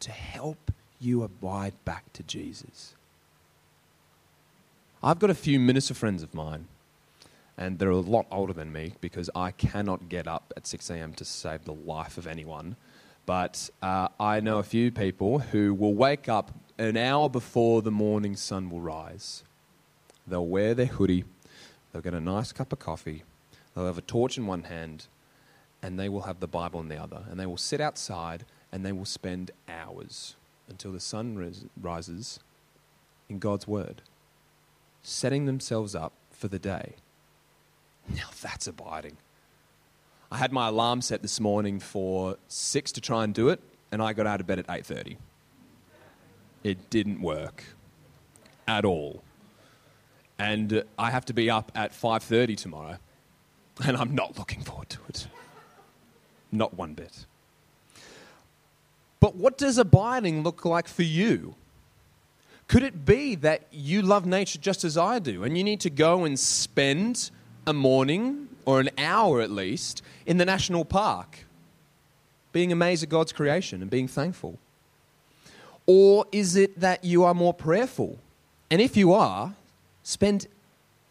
to 0.00 0.10
help 0.10 0.72
you 1.02 1.22
abide 1.22 1.74
back 1.84 2.12
to 2.14 2.22
Jesus? 2.22 2.94
I've 5.02 5.18
got 5.18 5.30
a 5.30 5.34
few 5.34 5.58
minister 5.58 5.94
friends 5.94 6.22
of 6.22 6.32
mine, 6.32 6.68
and 7.58 7.78
they're 7.78 7.90
a 7.90 7.96
lot 7.96 8.26
older 8.30 8.52
than 8.52 8.72
me 8.72 8.94
because 9.00 9.28
I 9.34 9.50
cannot 9.50 10.08
get 10.08 10.28
up 10.28 10.52
at 10.56 10.66
6 10.66 10.90
a.m. 10.90 11.12
to 11.14 11.24
save 11.24 11.64
the 11.64 11.74
life 11.74 12.18
of 12.18 12.26
anyone. 12.26 12.76
But 13.26 13.70
uh, 13.82 14.08
I 14.20 14.40
know 14.40 14.58
a 14.58 14.62
few 14.62 14.90
people 14.90 15.40
who 15.40 15.74
will 15.74 15.94
wake 15.94 16.28
up 16.28 16.52
an 16.78 16.96
hour 16.96 17.28
before 17.28 17.82
the 17.82 17.90
morning 17.90 18.36
sun 18.36 18.70
will 18.70 18.80
rise. 18.80 19.42
They'll 20.26 20.46
wear 20.46 20.74
their 20.74 20.86
hoodie, 20.86 21.24
they'll 21.92 22.02
get 22.02 22.14
a 22.14 22.20
nice 22.20 22.52
cup 22.52 22.72
of 22.72 22.78
coffee, 22.78 23.24
they'll 23.74 23.86
have 23.86 23.98
a 23.98 24.02
torch 24.02 24.38
in 24.38 24.46
one 24.46 24.64
hand, 24.64 25.06
and 25.82 25.98
they 25.98 26.08
will 26.08 26.22
have 26.22 26.38
the 26.38 26.46
Bible 26.46 26.80
in 26.80 26.88
the 26.88 27.02
other. 27.02 27.24
And 27.28 27.40
they 27.40 27.46
will 27.46 27.56
sit 27.56 27.80
outside 27.80 28.44
and 28.70 28.86
they 28.86 28.92
will 28.92 29.04
spend 29.04 29.50
hours 29.68 30.36
until 30.68 30.92
the 30.92 31.00
sun 31.00 31.36
rises 31.80 32.40
in 33.28 33.38
God's 33.38 33.66
Word, 33.66 34.02
setting 35.02 35.46
themselves 35.46 35.94
up 35.94 36.12
for 36.30 36.48
the 36.48 36.58
day. 36.58 36.94
Now 38.08 38.28
that's 38.40 38.66
abiding. 38.66 39.16
I 40.30 40.38
had 40.38 40.52
my 40.52 40.68
alarm 40.68 41.02
set 41.02 41.22
this 41.22 41.40
morning 41.40 41.78
for 41.78 42.36
6 42.48 42.92
to 42.92 43.00
try 43.00 43.22
and 43.22 43.34
do 43.34 43.48
it, 43.50 43.60
and 43.90 44.02
I 44.02 44.12
got 44.12 44.26
out 44.26 44.40
of 44.40 44.46
bed 44.46 44.58
at 44.58 44.66
8:30. 44.66 45.18
It 46.64 46.90
didn't 46.90 47.20
work 47.20 47.64
at 48.66 48.84
all. 48.84 49.22
And 50.38 50.72
uh, 50.72 50.82
I 50.98 51.10
have 51.10 51.24
to 51.26 51.34
be 51.34 51.50
up 51.50 51.70
at 51.74 51.92
5:30 51.92 52.56
tomorrow, 52.56 52.96
and 53.84 53.96
I'm 53.96 54.14
not 54.14 54.38
looking 54.38 54.62
forward 54.62 54.88
to 54.90 55.00
it. 55.08 55.26
Not 56.50 56.74
one 56.74 56.94
bit. 56.94 57.26
But 59.22 59.36
what 59.36 59.56
does 59.56 59.78
abiding 59.78 60.42
look 60.42 60.64
like 60.64 60.88
for 60.88 61.04
you? 61.04 61.54
Could 62.66 62.82
it 62.82 63.06
be 63.06 63.36
that 63.36 63.68
you 63.70 64.02
love 64.02 64.26
nature 64.26 64.58
just 64.58 64.82
as 64.82 64.98
I 64.98 65.20
do 65.20 65.44
and 65.44 65.56
you 65.56 65.62
need 65.62 65.78
to 65.82 65.90
go 65.90 66.24
and 66.24 66.36
spend 66.36 67.30
a 67.64 67.72
morning 67.72 68.48
or 68.64 68.80
an 68.80 68.90
hour 68.98 69.40
at 69.40 69.52
least 69.52 70.02
in 70.26 70.38
the 70.38 70.44
national 70.44 70.84
park 70.84 71.44
being 72.50 72.72
amazed 72.72 73.04
at 73.04 73.10
God's 73.10 73.32
creation 73.32 73.80
and 73.80 73.88
being 73.88 74.08
thankful? 74.08 74.58
Or 75.86 76.26
is 76.32 76.56
it 76.56 76.80
that 76.80 77.04
you 77.04 77.22
are 77.22 77.32
more 77.32 77.54
prayerful? 77.54 78.18
And 78.72 78.80
if 78.80 78.96
you 78.96 79.12
are, 79.12 79.54
spend 80.02 80.48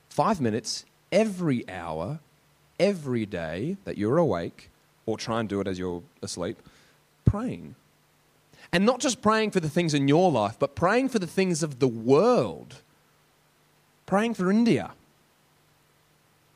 five 0.10 0.42
minutes 0.42 0.84
every 1.14 1.64
hour, 1.70 2.20
every 2.78 3.26
day 3.26 3.78
that 3.86 3.98
you're 3.98 4.18
awake, 4.18 4.70
or 5.06 5.18
try 5.18 5.40
and 5.40 5.48
do 5.48 5.62
it 5.62 5.68
as 5.68 5.80
you're 5.80 6.04
asleep, 6.22 6.58
praying. 7.24 7.76
And 8.74 8.86
not 8.86 9.00
just 9.00 9.22
praying 9.22 9.52
for 9.52 9.60
the 9.60 9.70
things 9.70 9.94
in 9.94 10.08
your 10.08 10.32
life, 10.32 10.58
but 10.58 10.76
praying 10.76 11.10
for 11.10 11.20
the 11.20 11.28
things 11.28 11.62
of 11.62 11.80
the 11.80 11.88
world. 11.88 12.82
Praying 14.06 14.34
for 14.34 14.50
India. 14.50 14.92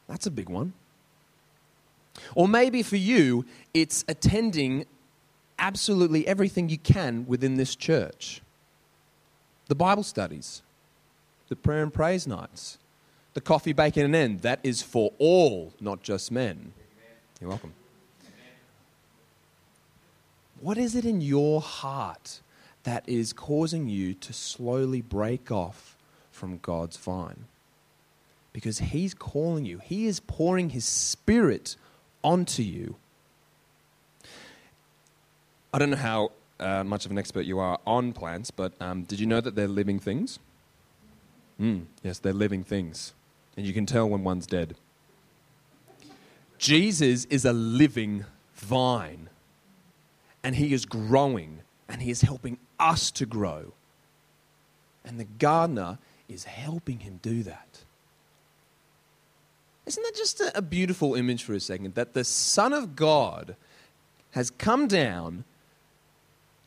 That's 0.07 0.25
a 0.25 0.31
big 0.31 0.49
one. 0.49 0.73
Or 2.33 2.47
maybe 2.47 2.83
for 2.83 2.95
you, 2.95 3.45
it's 3.73 4.05
attending 4.07 4.85
absolutely 5.59 6.27
everything 6.27 6.69
you 6.69 6.77
can 6.77 7.25
within 7.27 7.55
this 7.55 7.75
church 7.75 8.41
the 9.67 9.75
Bible 9.75 10.03
studies, 10.03 10.61
the 11.49 11.55
prayer 11.55 11.81
and 11.81 11.91
praise 11.91 12.27
nights, 12.27 12.77
the 13.33 13.41
coffee, 13.41 13.73
bacon, 13.73 14.05
and 14.05 14.15
end. 14.15 14.41
That 14.41 14.59
is 14.61 14.83
for 14.83 15.11
all, 15.17 15.73
not 15.79 16.03
just 16.03 16.31
men. 16.31 16.71
You're 17.41 17.49
welcome. 17.49 17.73
What 20.65 20.79
is 20.79 20.95
it 20.95 21.05
in 21.05 21.21
your 21.21 21.61
heart 21.61 22.41
that 22.85 23.07
is 23.07 23.33
causing 23.33 23.87
you 23.87 24.15
to 24.15 24.33
slowly 24.33 24.99
break 24.99 25.51
off 25.51 25.95
from 26.31 26.57
God's 26.57 26.97
vine? 26.97 27.45
Because 28.51 28.79
He's 28.79 29.13
calling 29.13 29.67
you, 29.67 29.77
He 29.77 30.07
is 30.07 30.19
pouring 30.19 30.71
His 30.71 30.83
Spirit 30.83 31.75
onto 32.23 32.63
you. 32.63 32.95
I 35.71 35.77
don't 35.77 35.91
know 35.91 35.97
how 35.97 36.31
uh, 36.59 36.83
much 36.83 37.05
of 37.05 37.11
an 37.11 37.19
expert 37.19 37.45
you 37.45 37.59
are 37.59 37.79
on 37.85 38.11
plants, 38.11 38.49
but 38.49 38.73
um, 38.81 39.03
did 39.03 39.19
you 39.19 39.27
know 39.27 39.41
that 39.41 39.53
they're 39.53 39.67
living 39.67 39.99
things? 39.99 40.39
Mm, 41.61 41.85
yes, 42.01 42.17
they're 42.17 42.33
living 42.33 42.63
things. 42.63 43.13
And 43.55 43.67
you 43.67 43.73
can 43.73 43.85
tell 43.85 44.09
when 44.09 44.23
one's 44.23 44.47
dead. 44.47 44.73
Jesus 46.57 47.25
is 47.25 47.45
a 47.45 47.53
living 47.53 48.25
vine 48.55 49.29
and 50.45 50.55
He 50.55 50.73
is 50.73 50.85
growing 50.85 51.61
and 51.89 52.03
He 52.03 52.11
is 52.11 52.21
helping 52.21 52.59
us 52.79 53.09
to 53.11 53.25
grow. 53.25 53.73
And 55.03 55.19
the 55.19 55.25
gardener 55.25 55.97
is 56.29 56.43
helping 56.43 56.99
him 56.99 57.19
do 57.21 57.41
that. 57.43 57.79
Isn't 59.87 60.03
that 60.03 60.15
just 60.15 60.41
a, 60.53 60.61
beautiful 60.61 61.15
image 61.15 61.43
for 61.43 61.53
a 61.53 61.59
second? 61.59 61.95
That 61.95 62.13
the 62.13 62.23
Son 62.23 62.73
of 62.73 62.95
God 62.95 63.55
has 64.31 64.51
come 64.51 64.87
down 64.87 65.45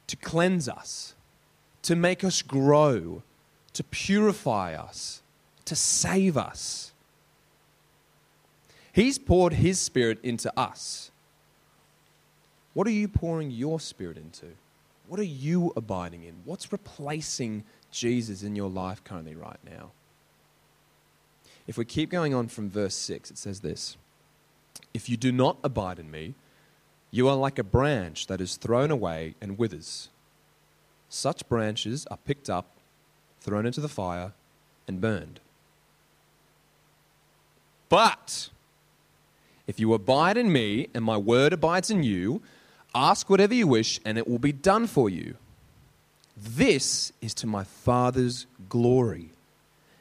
to 0.09 0.17
cleanse 0.17 0.69
us, 0.69 1.15
to 1.83 1.95
make 1.95 2.25
us 2.25 2.43
grow, 2.43 3.23
to 3.75 3.85
purify 3.85 4.75
us, 4.75 5.23
to 5.65 5.77
save 5.77 6.37
us. 6.37 6.93
He's 8.93 9.19
poured 9.19 9.55
His 9.55 9.81
Spirit 9.81 10.19
into 10.25 10.53
us. 10.59 11.11
What 12.79 12.87
are 12.87 12.91
you 12.91 13.09
pouring 13.09 13.51
your 13.51 13.81
spirit 13.81 14.17
into? 14.17 14.47
What 15.09 15.19
are 15.19 15.25
you 15.25 15.73
abiding 15.75 16.23
in? 16.23 16.35
What's 16.45 16.71
replacing 16.71 17.65
Jesus 17.91 18.45
in 18.45 18.55
your 18.55 18.71
life 18.71 19.03
currently, 19.03 19.35
right 19.35 19.59
now? 19.69 19.91
If 21.67 21.77
we 21.77 21.85
keep 21.85 22.09
going 22.09 22.35
on 22.35 22.47
from 22.47 22.71
verse 22.71 22.95
6, 22.95 23.33
it 23.33 23.37
says 23.37 23.63
this 23.63 23.97
If 24.95 25.09
you 25.09 25.17
do 25.17 25.33
not 25.33 25.57
abide 25.65 25.99
in 25.99 26.09
me, 26.09 26.37
you 27.11 27.27
are 27.27 27.35
like 27.35 27.59
a 27.59 27.65
branch 27.65 28.29
that 28.29 28.41
is 28.41 28.55
thrown 28.55 28.93
away 28.93 29.35
and 29.41 29.59
withers. 29.59 30.09
Such 31.09 31.49
branches 31.49 32.07
are 32.13 32.19
picked 32.19 32.49
up, 32.49 32.77
thrown 33.41 33.67
into 33.67 33.81
the 33.81 33.89
fire, 33.89 34.35
and 34.87 35.01
burned. 35.01 35.41
But 37.89 38.51
if 39.67 39.81
you 39.81 39.93
abide 39.95 40.37
in 40.37 40.53
me 40.53 40.87
and 40.95 41.05
my 41.05 41.17
word 41.17 41.53
abides 41.53 41.91
in 41.91 42.05
you, 42.05 42.41
Ask 42.95 43.29
whatever 43.29 43.55
you 43.55 43.67
wish, 43.67 44.01
and 44.05 44.17
it 44.19 44.27
will 44.27 44.39
be 44.39 44.53
done 44.53 44.87
for 44.87 45.11
you. 45.11 45.37
This 46.37 47.13
is 47.21 47.35
to 47.35 47.47
my 47.47 47.65
Father's 47.65 48.47
glory, 48.69 49.31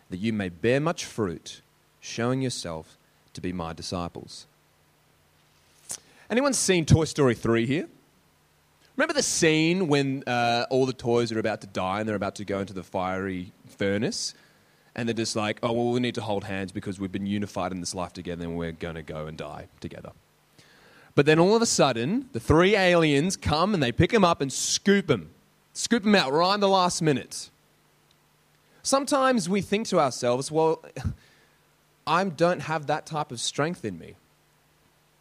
that 0.09 0.17
you 0.17 0.31
may 0.31 0.49
bear 0.49 0.79
much 0.79 1.05
fruit, 1.05 1.61
showing 1.99 2.41
yourself 2.41 2.97
to 3.33 3.41
be 3.41 3.51
my 3.51 3.73
disciples. 3.73 4.45
Anyone 6.29 6.53
seen 6.53 6.85
Toy 6.85 7.05
Story 7.05 7.35
3 7.35 7.65
here? 7.65 7.87
Remember 8.95 9.13
the 9.13 9.23
scene 9.23 9.87
when 9.87 10.23
uh, 10.25 10.65
all 10.69 10.85
the 10.85 10.93
toys 10.93 11.31
are 11.31 11.39
about 11.39 11.61
to 11.61 11.67
die 11.67 11.99
and 11.99 12.09
they're 12.09 12.15
about 12.15 12.35
to 12.35 12.45
go 12.45 12.59
into 12.59 12.73
the 12.73 12.83
fiery 12.83 13.51
furnace? 13.67 14.33
And 14.95 15.07
they're 15.07 15.13
just 15.13 15.35
like, 15.35 15.59
oh, 15.61 15.71
well, 15.71 15.91
we 15.91 15.99
need 15.99 16.15
to 16.15 16.21
hold 16.21 16.43
hands 16.43 16.71
because 16.71 16.99
we've 16.99 17.11
been 17.11 17.27
unified 17.27 17.71
in 17.71 17.79
this 17.79 17.93
life 17.93 18.13
together 18.13 18.43
and 18.43 18.57
we're 18.57 18.71
going 18.71 18.95
to 18.95 19.03
go 19.03 19.27
and 19.27 19.37
die 19.37 19.67
together. 19.79 20.11
But 21.17 21.25
then 21.25 21.39
all 21.39 21.55
of 21.55 21.63
a 21.63 21.65
sudden, 21.65 22.29
the 22.33 22.39
three 22.39 22.75
aliens 22.75 23.35
come 23.35 23.73
and 23.73 23.81
they 23.81 23.91
pick 23.91 24.13
him 24.13 24.23
up 24.23 24.39
and 24.39 24.53
scoop 24.53 25.09
him. 25.09 25.31
Scoop 25.73 26.05
him 26.05 26.13
out 26.13 26.31
right 26.31 26.53
in 26.53 26.59
the 26.59 26.69
last 26.69 27.01
minute. 27.01 27.49
Sometimes 28.83 29.49
we 29.49 29.61
think 29.61 29.87
to 29.87 29.99
ourselves, 29.99 30.51
well, 30.51 30.85
I 32.07 32.23
don't 32.23 32.59
have 32.59 32.85
that 32.85 33.07
type 33.07 33.31
of 33.31 33.39
strength 33.39 33.83
in 33.83 33.97
me. 33.97 34.13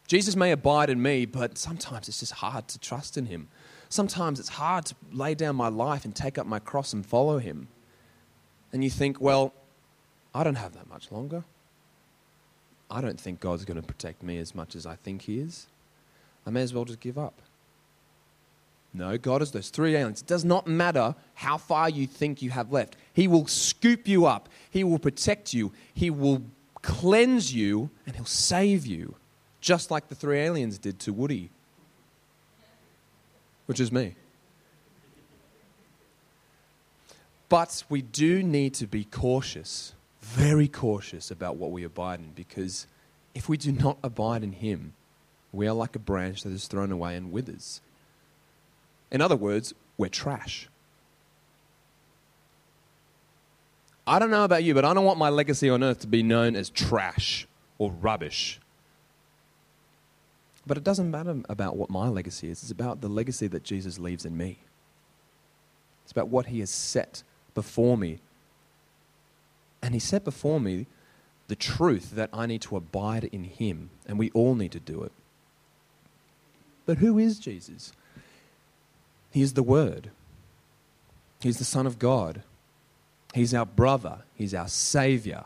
Jesus 0.05 0.35
may 0.35 0.51
abide 0.51 0.91
in 0.91 1.01
me, 1.01 1.25
but 1.25 1.57
sometimes 1.57 2.07
it's 2.07 2.19
just 2.19 2.33
hard 2.33 2.67
to 2.67 2.77
trust 2.77 3.17
in 3.17 3.25
him. 3.25 3.47
Sometimes 3.89 4.39
it's 4.39 4.49
hard 4.49 4.85
to 4.85 4.95
lay 5.11 5.33
down 5.33 5.55
my 5.55 5.69
life 5.69 6.05
and 6.05 6.15
take 6.15 6.37
up 6.37 6.45
my 6.45 6.59
cross 6.59 6.93
and 6.93 7.03
follow 7.03 7.39
him. 7.39 7.69
And 8.71 8.83
you 8.83 8.91
think, 8.91 9.19
well, 9.19 9.51
I 10.31 10.43
don't 10.43 10.55
have 10.57 10.75
that 10.75 10.87
much 10.87 11.11
longer. 11.11 11.43
I 12.91 13.01
don't 13.01 13.19
think 13.19 13.39
God's 13.39 13.65
going 13.65 13.81
to 13.81 13.87
protect 13.87 14.21
me 14.21 14.37
as 14.37 14.53
much 14.53 14.75
as 14.75 14.85
I 14.85 14.95
think 14.95 15.23
he 15.23 15.39
is. 15.39 15.65
I 16.47 16.49
may 16.49 16.61
as 16.61 16.73
well 16.73 16.85
just 16.85 17.01
give 17.01 17.17
up. 17.17 17.41
No, 18.93 19.17
God 19.17 19.41
is 19.41 19.51
those 19.51 19.69
three 19.69 19.95
aliens. 19.95 20.21
It 20.21 20.27
does 20.27 20.45
not 20.45 20.65
matter 20.65 21.13
how 21.35 21.57
far 21.57 21.89
you 21.89 22.07
think 22.07 22.41
you 22.41 22.51
have 22.51 22.71
left. 22.71 22.95
He 23.13 23.27
will 23.27 23.45
scoop 23.47 24.07
you 24.07 24.25
up, 24.25 24.47
He 24.71 24.83
will 24.85 24.97
protect 24.97 25.53
you, 25.53 25.73
He 25.93 26.09
will 26.09 26.41
cleanse 26.81 27.53
you, 27.53 27.89
and 28.05 28.15
He'll 28.15 28.25
save 28.25 28.85
you, 28.85 29.15
just 29.59 29.91
like 29.91 30.07
the 30.07 30.15
three 30.15 30.39
aliens 30.39 30.77
did 30.77 30.99
to 31.01 31.11
Woody, 31.11 31.49
which 33.65 33.81
is 33.81 33.91
me. 33.91 34.15
But 37.49 37.83
we 37.89 38.01
do 38.01 38.41
need 38.41 38.73
to 38.75 38.87
be 38.87 39.03
cautious, 39.03 39.93
very 40.21 40.69
cautious 40.69 41.29
about 41.29 41.57
what 41.57 41.71
we 41.71 41.83
abide 41.83 42.19
in, 42.19 42.31
because 42.31 42.87
if 43.35 43.49
we 43.49 43.57
do 43.57 43.73
not 43.73 43.97
abide 44.01 44.43
in 44.43 44.53
Him, 44.53 44.93
we 45.57 45.67
are 45.67 45.73
like 45.73 45.95
a 45.95 45.99
branch 45.99 46.43
that 46.43 46.53
is 46.53 46.67
thrown 46.67 46.91
away 46.91 47.15
and 47.15 47.31
withers. 47.31 47.81
In 49.09 49.21
other 49.21 49.35
words, 49.35 49.73
we're 49.97 50.07
trash. 50.07 50.69
I 54.05 54.19
don't 54.19 54.29
know 54.29 54.43
about 54.43 54.63
you, 54.63 54.75
but 54.75 54.85
I 54.85 54.93
don't 54.93 55.03
want 55.03 55.17
my 55.17 55.29
legacy 55.29 55.67
on 55.69 55.83
earth 55.83 55.99
to 56.01 56.07
be 56.07 56.21
known 56.21 56.55
as 56.55 56.69
trash 56.69 57.47
or 57.79 57.91
rubbish. 57.91 58.59
But 60.67 60.77
it 60.77 60.83
doesn't 60.83 61.09
matter 61.09 61.41
about 61.49 61.75
what 61.75 61.89
my 61.89 62.07
legacy 62.07 62.49
is, 62.49 62.61
it's 62.61 62.71
about 62.71 63.01
the 63.01 63.09
legacy 63.09 63.47
that 63.47 63.63
Jesus 63.63 63.97
leaves 63.97 64.25
in 64.25 64.37
me. 64.37 64.59
It's 66.03 66.11
about 66.11 66.29
what 66.29 66.45
he 66.45 66.59
has 66.59 66.69
set 66.69 67.23
before 67.55 67.97
me. 67.97 68.19
And 69.81 69.93
he 69.93 69.99
set 69.99 70.23
before 70.23 70.59
me 70.59 70.85
the 71.47 71.55
truth 71.55 72.11
that 72.11 72.29
I 72.31 72.45
need 72.45 72.61
to 72.63 72.77
abide 72.77 73.23
in 73.25 73.43
him, 73.43 73.89
and 74.05 74.19
we 74.19 74.29
all 74.31 74.53
need 74.53 74.71
to 74.73 74.79
do 74.79 75.01
it. 75.01 75.11
But 76.87 76.97
who 76.97 77.19
is 77.19 77.37
Jesus? 77.37 77.91
He 79.29 79.43
is 79.43 79.53
the 79.53 79.61
Word, 79.61 80.09
He's 81.41 81.59
the 81.59 81.65
Son 81.65 81.85
of 81.85 81.99
God, 81.99 82.41
He's 83.35 83.53
our 83.53 83.67
brother, 83.67 84.19
He's 84.33 84.55
our 84.55 84.69
Savior. 84.69 85.43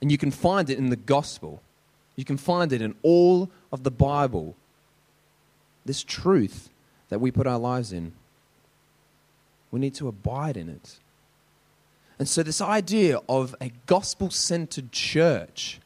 And 0.00 0.12
you 0.12 0.18
can 0.18 0.30
find 0.30 0.68
it 0.68 0.78
in 0.78 0.90
the 0.90 0.96
gospel. 0.96 1.62
You 2.14 2.26
can 2.26 2.36
find 2.36 2.72
it 2.72 2.82
in 2.82 2.94
all 3.02 3.50
of 3.72 3.84
the 3.84 3.90
Bible. 3.90 4.54
This 5.86 6.04
truth 6.04 6.68
that 7.08 7.20
we 7.20 7.30
put 7.30 7.46
our 7.46 7.58
lives 7.58 7.90
in. 7.90 8.12
We 9.70 9.80
need 9.80 9.94
to 9.94 10.08
abide 10.08 10.58
in 10.58 10.68
it. 10.68 10.98
And 12.18 12.28
so, 12.28 12.42
this 12.42 12.60
idea 12.60 13.18
of 13.30 13.56
a 13.62 13.72
gospel 13.86 14.30
centered 14.30 14.92
church, 14.92 15.80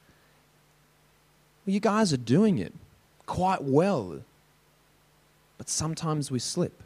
well, 1.65 1.73
you 1.73 1.81
guys 1.81 2.13
are 2.13 2.19
doing 2.19 2.59
it 2.59 2.75
quite 3.29 3.63
well. 3.63 4.21
but 5.59 5.69
sometimes 5.69 6.31
we 6.31 6.39
slip. 6.39 6.83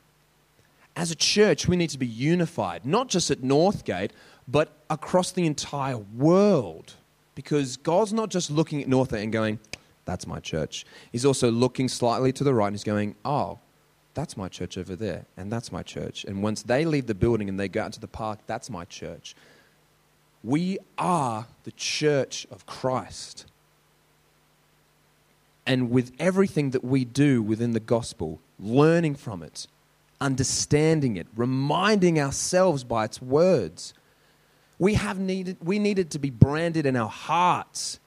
As 0.96 1.10
a 1.10 1.14
church, 1.14 1.68
we 1.68 1.76
need 1.76 1.90
to 1.90 1.98
be 1.98 2.06
unified, 2.06 2.84
not 2.84 3.08
just 3.08 3.30
at 3.30 3.40
Northgate, 3.42 4.10
but 4.48 4.70
across 4.90 5.30
the 5.32 5.46
entire 5.46 5.98
world. 5.98 6.94
Because 7.34 7.76
God's 7.76 8.12
not 8.12 8.28
just 8.30 8.50
looking 8.50 8.82
at 8.82 8.88
Northgate 8.88 9.22
and 9.22 9.32
going, 9.32 9.58
that's 10.04 10.26
my 10.26 10.40
church. 10.40 10.84
He's 11.12 11.24
also 11.24 11.50
looking 11.50 11.88
slightly 11.88 12.32
to 12.32 12.44
the 12.44 12.52
right 12.52 12.66
and 12.66 12.74
he's 12.74 12.84
going, 12.84 13.14
oh, 13.24 13.58
that's 14.14 14.36
my 14.36 14.48
church 14.48 14.76
over 14.76 14.94
there, 14.94 15.24
and 15.38 15.50
that's 15.50 15.72
my 15.72 15.82
church. 15.82 16.24
And 16.24 16.42
once 16.42 16.62
they 16.62 16.84
leave 16.84 17.06
the 17.06 17.14
building 17.14 17.48
and 17.48 17.58
they 17.58 17.68
go 17.68 17.82
out 17.82 17.86
into 17.86 18.00
the 18.00 18.08
park, 18.08 18.40
that's 18.46 18.68
my 18.68 18.84
church. 18.84 19.34
We 20.42 20.78
are 20.98 21.46
the 21.64 21.72
church 21.72 22.46
of 22.50 22.66
Christ. 22.66 23.46
And 25.66 25.90
with 25.90 26.12
everything 26.18 26.70
that 26.70 26.84
we 26.84 27.04
do 27.04 27.42
within 27.42 27.72
the 27.72 27.80
gospel, 27.80 28.40
learning 28.58 29.14
from 29.14 29.42
it, 29.42 29.66
understanding 30.20 31.16
it, 31.16 31.26
reminding 31.36 32.18
ourselves 32.20 32.84
by 32.84 33.04
its 33.04 33.22
words, 33.22 33.94
we, 34.78 34.94
have 34.94 35.18
needed, 35.18 35.58
we 35.62 35.78
needed 35.78 36.10
to 36.10 36.18
be 36.18 36.30
branded 36.30 36.86
in 36.86 36.96
our 36.96 37.08
hearts. 37.08 38.00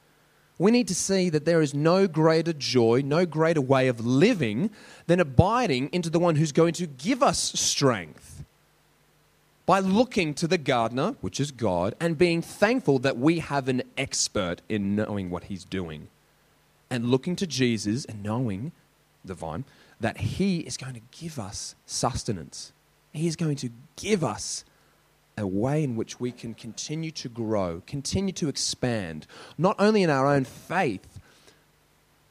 We 0.57 0.71
need 0.71 0.87
to 0.89 0.95
see 0.95 1.29
that 1.29 1.45
there 1.45 1.61
is 1.61 1.73
no 1.73 2.07
greater 2.07 2.53
joy, 2.53 3.01
no 3.05 3.25
greater 3.25 3.61
way 3.61 3.87
of 3.87 4.05
living 4.05 4.69
than 5.07 5.19
abiding 5.19 5.89
into 5.93 6.09
the 6.09 6.19
one 6.19 6.35
who's 6.35 6.51
going 6.51 6.73
to 6.73 6.87
give 6.87 7.23
us 7.23 7.39
strength. 7.39 8.43
By 9.65 9.79
looking 9.79 10.33
to 10.35 10.47
the 10.47 10.57
gardener, 10.57 11.15
which 11.21 11.39
is 11.39 11.51
God, 11.51 11.95
and 11.99 12.17
being 12.17 12.41
thankful 12.41 12.99
that 12.99 13.17
we 13.17 13.39
have 13.39 13.67
an 13.67 13.81
expert 13.97 14.61
in 14.69 14.95
knowing 14.95 15.29
what 15.29 15.45
he's 15.45 15.65
doing 15.65 16.09
and 16.89 17.09
looking 17.09 17.35
to 17.37 17.47
Jesus 17.47 18.05
and 18.05 18.23
knowing 18.23 18.71
the 19.23 19.33
vine 19.33 19.65
that 19.99 20.17
He 20.17 20.59
is 20.59 20.77
going 20.77 20.93
to 20.93 21.01
give 21.11 21.39
us 21.39 21.75
sustenance. 21.85 22.71
He 23.13 23.27
is 23.27 23.35
going 23.35 23.55
to 23.57 23.69
give 23.95 24.23
us 24.23 24.65
a 25.37 25.47
way 25.47 25.83
in 25.83 25.95
which 25.95 26.19
we 26.19 26.31
can 26.31 26.53
continue 26.53 27.11
to 27.11 27.29
grow, 27.29 27.81
continue 27.85 28.33
to 28.33 28.47
expand, 28.47 29.27
not 29.57 29.75
only 29.79 30.03
in 30.03 30.09
our 30.09 30.27
own 30.27 30.45
faith, 30.45 31.19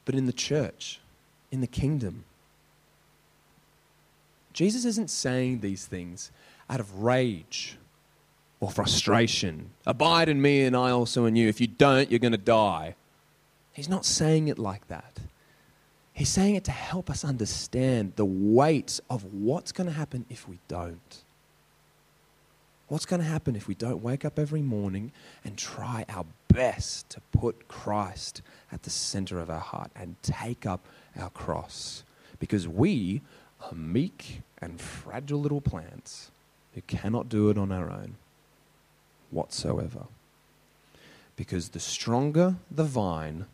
but 0.05 0.15
in 0.15 0.25
the 0.25 0.33
church, 0.33 0.99
in 1.51 1.61
the 1.61 1.67
kingdom. 1.67 2.23
Jesus 4.53 4.85
isn't 4.85 5.09
saying 5.09 5.59
these 5.59 5.85
things 5.85 6.31
out 6.69 6.79
of 6.79 7.03
rage 7.03 7.77
or 8.59 8.71
frustration. 8.71 9.71
Abide 9.85 10.29
in 10.29 10.41
me 10.41 10.63
and 10.63 10.75
I 10.75 10.91
also 10.91 11.25
in 11.25 11.35
you. 11.35 11.47
If 11.47 11.59
you 11.59 11.67
don't, 11.67 12.09
you're 12.09 12.19
going 12.19 12.31
to 12.31 12.37
die. 12.37 12.95
He's 13.75 13.89
not 13.89 14.05
saying 14.05 14.47
it 14.47 14.57
like 14.57 14.87
that. 14.87 15.19
He's 16.13 16.29
saying 16.29 16.55
it 16.55 16.63
to 16.63 16.71
help 16.71 17.09
us 17.09 17.25
understand 17.25 18.13
the 18.15 18.23
weight 18.23 19.01
of 19.09 19.25
what's 19.33 19.73
going 19.73 19.87
to 19.87 19.93
happen 19.93 20.25
if 20.29 20.47
we 20.47 20.59
don't. 20.69 21.23
What's 22.87 23.05
going 23.05 23.21
to 23.21 23.27
happen 23.27 23.53
if 23.57 23.67
we 23.67 23.75
don't 23.75 24.01
wake 24.01 24.23
up 24.23 24.39
every 24.39 24.61
morning 24.61 25.11
and 25.43 25.57
try 25.57 26.05
our 26.07 26.25
best 26.47 27.09
to 27.09 27.21
put 27.33 27.67
Christ 27.67 28.41
at 28.71 28.83
the 28.83 28.89
center 28.89 29.39
of 29.39 29.49
our 29.49 29.59
heart 29.59 29.91
and 29.93 30.15
take 30.21 30.65
up 30.65 30.87
our 31.19 31.29
cross? 31.31 32.05
Because 32.39 32.69
we 32.69 33.21
are 33.59 33.75
meek 33.75 34.41
and 34.61 34.79
fragile 34.79 35.41
little 35.41 35.59
plants 35.59 36.31
who 36.75 36.81
cannot 36.81 37.27
do 37.27 37.49
it 37.49 37.57
on 37.57 37.73
our 37.73 37.89
own 37.89 38.15
whatsoever. 39.31 40.05
Because 41.35 41.69
the 41.69 41.81
stronger 41.81 42.55
the 42.71 42.85
vine, 42.85 43.47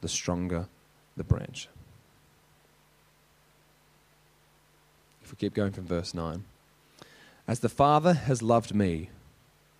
the 0.00 0.08
stronger 0.08 0.66
the 1.16 1.24
branch. 1.24 1.68
If 5.22 5.32
we 5.32 5.36
keep 5.36 5.54
going 5.54 5.72
from 5.72 5.84
verse 5.84 6.14
9. 6.14 6.44
As 7.46 7.60
the 7.60 7.68
Father 7.68 8.14
has 8.14 8.42
loved 8.42 8.74
me, 8.74 9.10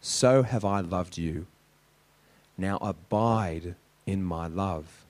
so 0.00 0.42
have 0.42 0.64
I 0.64 0.80
loved 0.80 1.18
you. 1.18 1.46
Now 2.56 2.78
abide 2.78 3.74
in 4.06 4.24
my 4.24 4.46
love. 4.46 5.04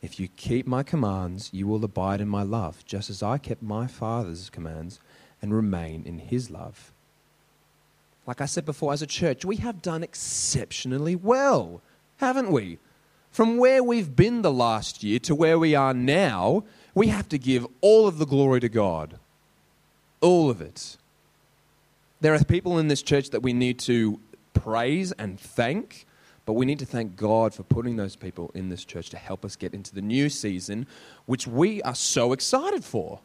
If 0.00 0.20
you 0.20 0.28
keep 0.28 0.66
my 0.66 0.82
commands, 0.82 1.50
you 1.52 1.66
will 1.66 1.84
abide 1.84 2.20
in 2.20 2.28
my 2.28 2.42
love, 2.42 2.84
just 2.84 3.10
as 3.10 3.22
I 3.22 3.38
kept 3.38 3.62
my 3.62 3.86
Father's 3.86 4.50
commands 4.50 5.00
and 5.40 5.54
remain 5.54 6.04
in 6.06 6.18
his 6.18 6.50
love. 6.50 6.92
Like 8.26 8.40
I 8.40 8.46
said 8.46 8.64
before, 8.64 8.92
as 8.92 9.02
a 9.02 9.06
church, 9.06 9.44
we 9.44 9.56
have 9.56 9.82
done 9.82 10.02
exceptionally 10.02 11.16
well, 11.16 11.80
haven't 12.18 12.50
we? 12.50 12.78
From 13.34 13.56
where 13.56 13.82
we've 13.82 14.14
been 14.14 14.42
the 14.42 14.52
last 14.52 15.02
year 15.02 15.18
to 15.18 15.34
where 15.34 15.58
we 15.58 15.74
are 15.74 15.92
now, 15.92 16.62
we 16.94 17.08
have 17.08 17.28
to 17.30 17.36
give 17.36 17.66
all 17.80 18.06
of 18.06 18.18
the 18.18 18.26
glory 18.26 18.60
to 18.60 18.68
God. 18.68 19.18
All 20.20 20.50
of 20.50 20.60
it. 20.60 20.96
There 22.20 22.32
are 22.32 22.44
people 22.44 22.78
in 22.78 22.86
this 22.86 23.02
church 23.02 23.30
that 23.30 23.42
we 23.42 23.52
need 23.52 23.80
to 23.80 24.20
praise 24.52 25.10
and 25.10 25.40
thank, 25.40 26.06
but 26.46 26.52
we 26.52 26.64
need 26.64 26.78
to 26.78 26.86
thank 26.86 27.16
God 27.16 27.52
for 27.52 27.64
putting 27.64 27.96
those 27.96 28.14
people 28.14 28.52
in 28.54 28.68
this 28.68 28.84
church 28.84 29.10
to 29.10 29.16
help 29.16 29.44
us 29.44 29.56
get 29.56 29.74
into 29.74 29.92
the 29.92 30.00
new 30.00 30.28
season, 30.28 30.86
which 31.26 31.44
we 31.44 31.82
are 31.82 31.96
so 31.96 32.32
excited 32.32 32.84
for. 32.84 33.18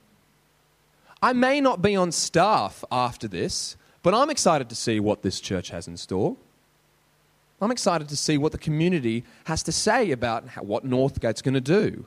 I 1.21 1.33
may 1.33 1.61
not 1.61 1.83
be 1.83 1.95
on 1.95 2.11
staff 2.11 2.83
after 2.91 3.27
this, 3.27 3.77
but 4.01 4.15
I'm 4.15 4.31
excited 4.31 4.69
to 4.69 4.75
see 4.75 4.99
what 4.99 5.21
this 5.21 5.39
church 5.39 5.69
has 5.69 5.87
in 5.87 5.97
store. 5.97 6.35
I'm 7.61 7.71
excited 7.71 8.07
to 8.09 8.15
see 8.15 8.37
what 8.37 8.51
the 8.51 8.57
community 8.57 9.23
has 9.45 9.63
to 9.63 9.71
say 9.71 10.11
about 10.11 10.47
how, 10.49 10.63
what 10.63 10.85
Northgate's 10.85 11.41
going 11.41 11.55
to 11.55 11.61
do. 11.61 12.05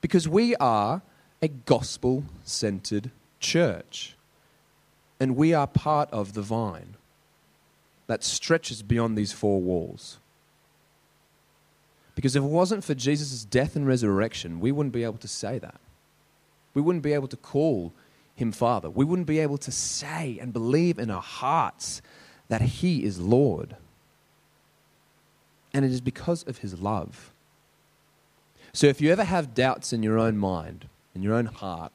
Because 0.00 0.28
we 0.28 0.54
are 0.56 1.02
a 1.40 1.48
gospel 1.48 2.24
centered 2.44 3.10
church. 3.40 4.16
And 5.18 5.36
we 5.36 5.52
are 5.54 5.66
part 5.66 6.10
of 6.10 6.32
the 6.32 6.42
vine 6.42 6.96
that 8.06 8.24
stretches 8.24 8.82
beyond 8.82 9.16
these 9.16 9.32
four 9.32 9.60
walls. 9.60 10.18
Because 12.14 12.36
if 12.36 12.42
it 12.42 12.46
wasn't 12.46 12.84
for 12.84 12.94
Jesus' 12.94 13.44
death 13.44 13.74
and 13.76 13.86
resurrection, 13.86 14.60
we 14.60 14.72
wouldn't 14.72 14.92
be 14.92 15.04
able 15.04 15.18
to 15.18 15.28
say 15.28 15.58
that. 15.58 15.80
We 16.74 16.82
wouldn't 16.82 17.02
be 17.02 17.12
able 17.12 17.28
to 17.28 17.36
call 17.36 17.92
him 18.34 18.52
Father. 18.52 18.90
We 18.90 19.04
wouldn't 19.04 19.26
be 19.26 19.38
able 19.38 19.58
to 19.58 19.70
say 19.70 20.38
and 20.40 20.52
believe 20.52 20.98
in 20.98 21.10
our 21.10 21.22
hearts 21.22 22.02
that 22.48 22.62
He 22.62 23.04
is 23.04 23.20
Lord. 23.20 23.76
And 25.74 25.84
it 25.84 25.90
is 25.90 26.00
because 26.00 26.42
of 26.44 26.58
His 26.58 26.80
love. 26.80 27.32
So 28.72 28.86
if 28.86 29.00
you 29.00 29.12
ever 29.12 29.24
have 29.24 29.54
doubts 29.54 29.92
in 29.92 30.02
your 30.02 30.18
own 30.18 30.38
mind, 30.38 30.88
in 31.14 31.22
your 31.22 31.34
own 31.34 31.46
heart, 31.46 31.92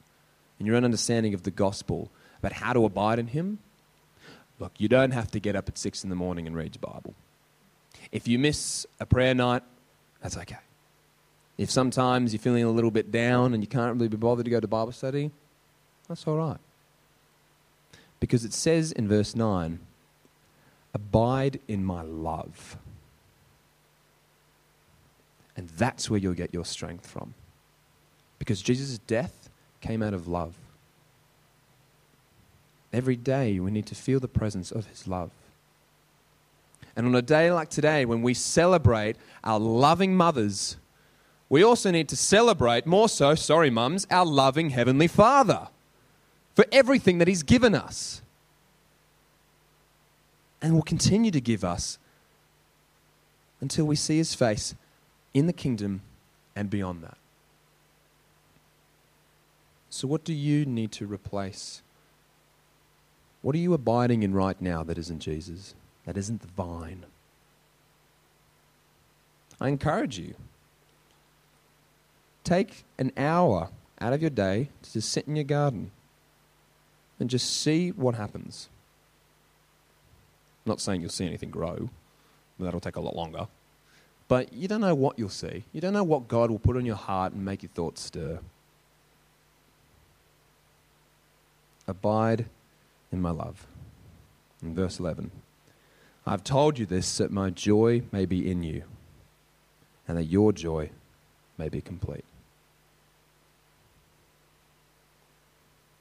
in 0.60 0.66
your 0.66 0.76
own 0.76 0.84
understanding 0.84 1.34
of 1.34 1.42
the 1.42 1.50
gospel 1.50 2.10
about 2.38 2.52
how 2.52 2.72
to 2.72 2.84
abide 2.84 3.18
in 3.18 3.28
Him, 3.28 3.58
look, 4.58 4.72
you 4.78 4.88
don't 4.88 5.12
have 5.12 5.30
to 5.32 5.40
get 5.40 5.56
up 5.56 5.68
at 5.68 5.78
six 5.78 6.04
in 6.04 6.10
the 6.10 6.16
morning 6.16 6.46
and 6.46 6.56
read 6.56 6.76
your 6.76 6.92
Bible. 6.92 7.14
If 8.12 8.28
you 8.28 8.38
miss 8.38 8.86
a 9.00 9.06
prayer 9.06 9.34
night, 9.34 9.62
that's 10.22 10.36
okay. 10.36 10.58
If 11.56 11.70
sometimes 11.70 12.32
you're 12.32 12.40
feeling 12.40 12.62
a 12.62 12.70
little 12.70 12.92
bit 12.92 13.10
down 13.10 13.52
and 13.52 13.62
you 13.62 13.66
can't 13.66 13.94
really 13.94 14.08
be 14.08 14.16
bothered 14.16 14.44
to 14.44 14.50
go 14.50 14.60
to 14.60 14.68
Bible 14.68 14.92
study, 14.92 15.32
that's 16.08 16.26
all 16.26 16.36
right. 16.36 16.58
Because 18.20 18.44
it 18.44 18.52
says 18.52 18.92
in 18.92 19.08
verse 19.08 19.34
9, 19.34 19.80
Abide 20.98 21.60
in 21.68 21.84
my 21.84 22.02
love. 22.02 22.76
And 25.56 25.68
that's 25.70 26.10
where 26.10 26.18
you'll 26.18 26.34
get 26.34 26.52
your 26.52 26.64
strength 26.64 27.06
from. 27.06 27.34
Because 28.40 28.60
Jesus' 28.60 28.98
death 28.98 29.48
came 29.80 30.02
out 30.02 30.12
of 30.12 30.26
love. 30.26 30.56
Every 32.92 33.14
day 33.14 33.60
we 33.60 33.70
need 33.70 33.86
to 33.86 33.94
feel 33.94 34.18
the 34.18 34.26
presence 34.26 34.72
of 34.72 34.86
his 34.86 35.06
love. 35.06 35.30
And 36.96 37.06
on 37.06 37.14
a 37.14 37.22
day 37.22 37.52
like 37.52 37.68
today, 37.68 38.04
when 38.04 38.22
we 38.22 38.34
celebrate 38.34 39.16
our 39.44 39.60
loving 39.60 40.16
mothers, 40.16 40.78
we 41.48 41.62
also 41.62 41.92
need 41.92 42.08
to 42.08 42.16
celebrate, 42.16 42.86
more 42.86 43.08
so, 43.08 43.36
sorry, 43.36 43.70
mums, 43.70 44.04
our 44.10 44.26
loving 44.26 44.70
Heavenly 44.70 45.06
Father 45.06 45.68
for 46.56 46.66
everything 46.72 47.18
that 47.18 47.28
He's 47.28 47.44
given 47.44 47.76
us 47.76 48.20
and 50.60 50.74
will 50.74 50.82
continue 50.82 51.30
to 51.30 51.40
give 51.40 51.64
us 51.64 51.98
until 53.60 53.84
we 53.84 53.96
see 53.96 54.18
his 54.18 54.34
face 54.34 54.74
in 55.34 55.46
the 55.46 55.52
kingdom 55.52 56.02
and 56.54 56.70
beyond 56.70 57.02
that. 57.02 57.16
So, 59.90 60.06
what 60.06 60.24
do 60.24 60.32
you 60.32 60.66
need 60.66 60.92
to 60.92 61.06
replace? 61.06 61.82
What 63.42 63.54
are 63.54 63.58
you 63.58 63.72
abiding 63.72 64.22
in 64.22 64.34
right 64.34 64.60
now 64.60 64.82
that 64.82 64.98
isn't 64.98 65.20
Jesus, 65.20 65.74
that 66.04 66.16
isn't 66.16 66.42
the 66.42 66.48
vine? 66.48 67.06
I 69.60 69.68
encourage 69.68 70.18
you. 70.18 70.34
Take 72.44 72.84
an 72.98 73.12
hour 73.16 73.70
out 74.00 74.12
of 74.12 74.20
your 74.20 74.30
day 74.30 74.70
to 74.82 74.92
just 74.92 75.10
sit 75.10 75.26
in 75.26 75.36
your 75.36 75.44
garden 75.44 75.90
and 77.20 77.28
just 77.28 77.60
see 77.60 77.90
what 77.90 78.14
happens 78.14 78.68
not 80.68 80.80
saying 80.80 81.00
you'll 81.00 81.10
see 81.10 81.26
anything 81.26 81.50
grow, 81.50 81.90
that'll 82.60 82.80
take 82.80 82.96
a 82.96 83.00
lot 83.00 83.16
longer. 83.16 83.48
but 84.28 84.52
you 84.52 84.68
don't 84.68 84.82
know 84.82 84.94
what 84.94 85.18
you'll 85.18 85.30
see. 85.30 85.64
You 85.72 85.80
don't 85.80 85.94
know 85.94 86.04
what 86.04 86.28
God 86.28 86.50
will 86.50 86.58
put 86.58 86.76
on 86.76 86.84
your 86.84 86.96
heart 86.96 87.32
and 87.32 87.44
make 87.44 87.62
your 87.62 87.70
thoughts 87.70 88.02
stir. 88.02 88.40
Abide 91.86 92.44
in 93.10 93.22
my 93.22 93.30
love. 93.30 93.66
In 94.62 94.74
verse 94.74 94.98
11, 94.98 95.30
I've 96.26 96.44
told 96.44 96.78
you 96.78 96.84
this 96.84 97.16
that 97.16 97.30
my 97.30 97.48
joy 97.48 98.02
may 98.12 98.26
be 98.26 98.50
in 98.50 98.62
you 98.62 98.82
and 100.06 100.18
that 100.18 100.24
your 100.24 100.52
joy 100.52 100.90
may 101.56 101.70
be 101.70 101.80
complete. 101.80 102.24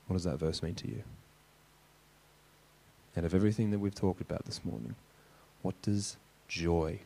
What 0.08 0.16
does 0.16 0.26
that 0.26 0.38
verse 0.40 0.62
mean 0.62 0.76
to 0.76 0.88
you? 0.88 1.04
And 3.18 3.26
of 3.26 3.34
everything 3.34 3.72
that 3.72 3.80
we've 3.80 3.96
talked 3.96 4.22
about 4.22 4.46
this 4.46 4.64
morning, 4.64 4.94
what 5.64 5.74
does 5.82 6.18
joy 6.48 7.00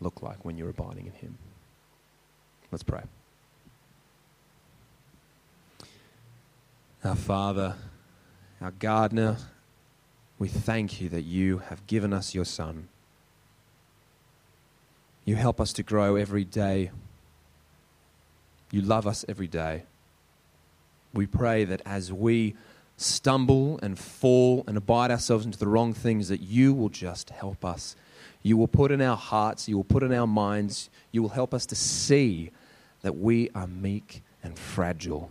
look 0.00 0.22
like 0.22 0.44
when 0.44 0.56
you're 0.56 0.70
abiding 0.70 1.06
in 1.06 1.12
Him? 1.12 1.36
Let's 2.70 2.84
pray. 2.84 3.02
Our 7.02 7.16
Father, 7.16 7.74
our 8.60 8.70
gardener, 8.70 9.36
we 10.38 10.46
thank 10.46 11.00
you 11.00 11.08
that 11.08 11.22
you 11.22 11.58
have 11.58 11.84
given 11.88 12.12
us 12.12 12.36
your 12.36 12.44
Son. 12.44 12.86
You 15.24 15.34
help 15.34 15.60
us 15.60 15.72
to 15.72 15.82
grow 15.82 16.14
every 16.14 16.44
day. 16.44 16.92
You 18.70 18.82
love 18.82 19.08
us 19.08 19.24
every 19.28 19.48
day. 19.48 19.82
We 21.12 21.26
pray 21.26 21.64
that 21.64 21.82
as 21.84 22.12
we 22.12 22.54
stumble 22.98 23.78
and 23.80 23.98
fall 23.98 24.64
and 24.66 24.76
abide 24.76 25.10
ourselves 25.10 25.46
into 25.46 25.58
the 25.58 25.68
wrong 25.68 25.94
things, 25.94 26.28
that 26.28 26.42
you 26.42 26.74
will 26.74 26.88
just 26.90 27.30
help 27.30 27.64
us. 27.64 27.96
You 28.42 28.56
will 28.56 28.68
put 28.68 28.90
in 28.90 29.00
our 29.00 29.16
hearts, 29.16 29.68
you 29.68 29.76
will 29.76 29.84
put 29.84 30.02
in 30.02 30.12
our 30.12 30.26
minds, 30.26 30.90
you 31.12 31.22
will 31.22 31.30
help 31.30 31.54
us 31.54 31.64
to 31.66 31.74
see 31.74 32.50
that 33.02 33.16
we 33.16 33.50
are 33.54 33.66
meek 33.66 34.22
and 34.42 34.58
fragile. 34.58 35.30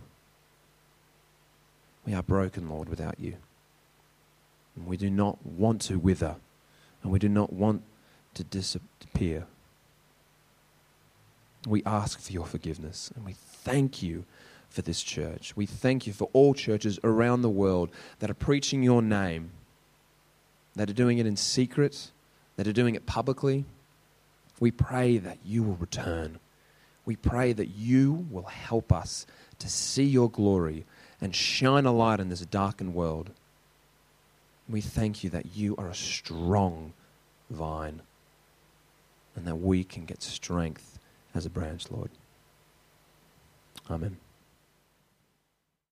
We 2.06 2.14
are 2.14 2.22
broken, 2.22 2.68
Lord, 2.70 2.88
without 2.88 3.20
you. 3.20 3.34
And 4.74 4.86
we 4.86 4.96
do 4.96 5.10
not 5.10 5.44
want 5.44 5.82
to 5.82 5.98
wither, 5.98 6.36
and 7.02 7.12
we 7.12 7.18
do 7.18 7.28
not 7.28 7.52
want 7.52 7.82
to 8.34 8.44
disappear. 8.44 9.46
We 11.66 11.82
ask 11.84 12.18
for 12.20 12.32
your 12.32 12.46
forgiveness, 12.46 13.10
and 13.14 13.26
we 13.26 13.34
thank 13.34 14.02
you 14.02 14.24
for 14.68 14.82
this 14.82 15.02
church. 15.02 15.56
We 15.56 15.66
thank 15.66 16.06
you 16.06 16.12
for 16.12 16.28
all 16.32 16.54
churches 16.54 16.98
around 17.02 17.42
the 17.42 17.48
world 17.48 17.90
that 18.18 18.30
are 18.30 18.34
preaching 18.34 18.82
your 18.82 19.02
name, 19.02 19.50
that 20.76 20.90
are 20.90 20.94
doing 20.94 21.18
it 21.18 21.26
in 21.26 21.36
secret, 21.36 22.10
that 22.56 22.66
are 22.68 22.72
doing 22.72 22.94
it 22.94 23.06
publicly. 23.06 23.64
We 24.60 24.70
pray 24.70 25.18
that 25.18 25.38
you 25.44 25.62
will 25.62 25.76
return. 25.76 26.38
We 27.04 27.16
pray 27.16 27.52
that 27.52 27.68
you 27.68 28.26
will 28.30 28.44
help 28.44 28.92
us 28.92 29.26
to 29.60 29.68
see 29.68 30.04
your 30.04 30.30
glory 30.30 30.84
and 31.20 31.34
shine 31.34 31.86
a 31.86 31.92
light 31.92 32.20
in 32.20 32.28
this 32.28 32.40
darkened 32.40 32.94
world. 32.94 33.30
We 34.68 34.80
thank 34.80 35.24
you 35.24 35.30
that 35.30 35.56
you 35.56 35.74
are 35.76 35.88
a 35.88 35.94
strong 35.94 36.92
vine 37.50 38.02
and 39.34 39.46
that 39.46 39.56
we 39.56 39.84
can 39.84 40.04
get 40.04 40.22
strength 40.22 40.98
as 41.34 41.46
a 41.46 41.50
branch, 41.50 41.90
Lord. 41.90 42.10
Amen. 43.90 44.18